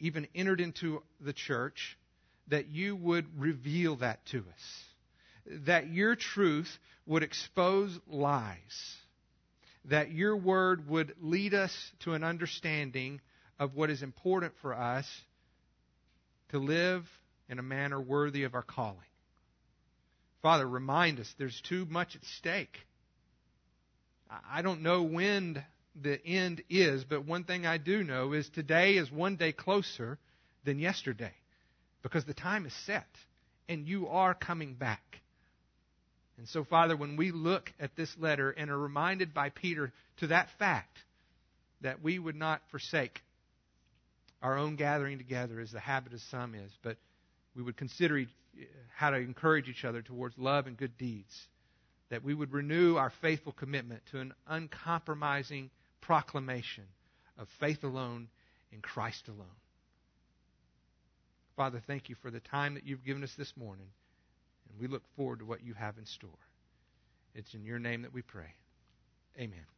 even 0.00 0.26
entered 0.34 0.60
into 0.60 1.00
the 1.20 1.32
church, 1.32 1.96
that 2.48 2.66
you 2.66 2.96
would 2.96 3.40
reveal 3.40 3.96
that 3.98 4.26
to 4.32 4.38
us. 4.38 4.84
That 5.66 5.88
your 5.88 6.16
truth 6.16 6.68
would 7.06 7.22
expose 7.22 7.96
lies. 8.08 8.96
That 9.84 10.10
your 10.10 10.36
word 10.36 10.88
would 10.88 11.14
lead 11.20 11.54
us 11.54 11.72
to 12.00 12.14
an 12.14 12.24
understanding 12.24 13.20
of 13.60 13.76
what 13.76 13.90
is 13.90 14.02
important 14.02 14.54
for 14.60 14.74
us 14.74 15.06
to 16.48 16.58
live 16.58 17.04
in 17.48 17.58
a 17.58 17.62
manner 17.62 18.00
worthy 18.00 18.44
of 18.44 18.54
our 18.54 18.62
calling. 18.62 18.98
Father, 20.42 20.66
remind 20.66 21.20
us 21.20 21.32
there's 21.38 21.60
too 21.68 21.86
much 21.86 22.14
at 22.14 22.24
stake. 22.38 22.78
I 24.50 24.62
don't 24.62 24.82
know 24.82 25.02
when 25.02 25.64
the 26.00 26.24
end 26.24 26.62
is, 26.68 27.04
but 27.04 27.24
one 27.24 27.44
thing 27.44 27.66
I 27.66 27.78
do 27.78 28.02
know 28.02 28.32
is 28.32 28.48
today 28.48 28.94
is 28.96 29.10
one 29.10 29.36
day 29.36 29.52
closer 29.52 30.18
than 30.64 30.78
yesterday 30.78 31.32
because 32.02 32.24
the 32.24 32.34
time 32.34 32.66
is 32.66 32.74
set 32.84 33.08
and 33.68 33.86
you 33.86 34.08
are 34.08 34.34
coming 34.34 34.74
back. 34.74 35.02
And 36.38 36.48
so, 36.48 36.64
Father, 36.64 36.96
when 36.96 37.16
we 37.16 37.32
look 37.32 37.72
at 37.80 37.96
this 37.96 38.14
letter 38.18 38.50
and 38.50 38.70
are 38.70 38.78
reminded 38.78 39.32
by 39.32 39.48
Peter 39.50 39.92
to 40.18 40.26
that 40.28 40.48
fact 40.58 40.98
that 41.80 42.02
we 42.02 42.18
would 42.18 42.36
not 42.36 42.60
forsake 42.70 43.20
our 44.42 44.58
own 44.58 44.76
gathering 44.76 45.18
together 45.18 45.60
as 45.60 45.72
the 45.72 45.80
habit 45.80 46.12
of 46.12 46.20
some 46.30 46.54
is, 46.54 46.70
but 46.82 46.98
we 47.56 47.62
would 47.62 47.76
consider 47.76 48.22
how 48.94 49.10
to 49.10 49.16
encourage 49.16 49.68
each 49.68 49.84
other 49.84 50.02
towards 50.02 50.36
love 50.38 50.66
and 50.66 50.76
good 50.76 50.96
deeds, 50.98 51.48
that 52.10 52.22
we 52.22 52.34
would 52.34 52.52
renew 52.52 52.96
our 52.96 53.12
faithful 53.20 53.52
commitment 53.52 54.02
to 54.10 54.20
an 54.20 54.32
uncompromising 54.46 55.70
proclamation 56.00 56.84
of 57.38 57.48
faith 57.58 57.82
alone 57.82 58.28
in 58.72 58.80
Christ 58.80 59.28
alone. 59.28 59.46
Father, 61.56 61.82
thank 61.86 62.08
you 62.08 62.16
for 62.22 62.30
the 62.30 62.40
time 62.40 62.74
that 62.74 62.86
you've 62.86 63.04
given 63.04 63.24
us 63.24 63.34
this 63.36 63.52
morning, 63.56 63.88
and 64.68 64.80
we 64.80 64.86
look 64.86 65.02
forward 65.16 65.38
to 65.38 65.46
what 65.46 65.64
you 65.64 65.74
have 65.74 65.96
in 65.98 66.04
store. 66.04 66.30
It's 67.34 67.54
in 67.54 67.64
your 67.64 67.78
name 67.78 68.02
that 68.02 68.12
we 68.12 68.22
pray. 68.22 68.54
Amen. 69.38 69.75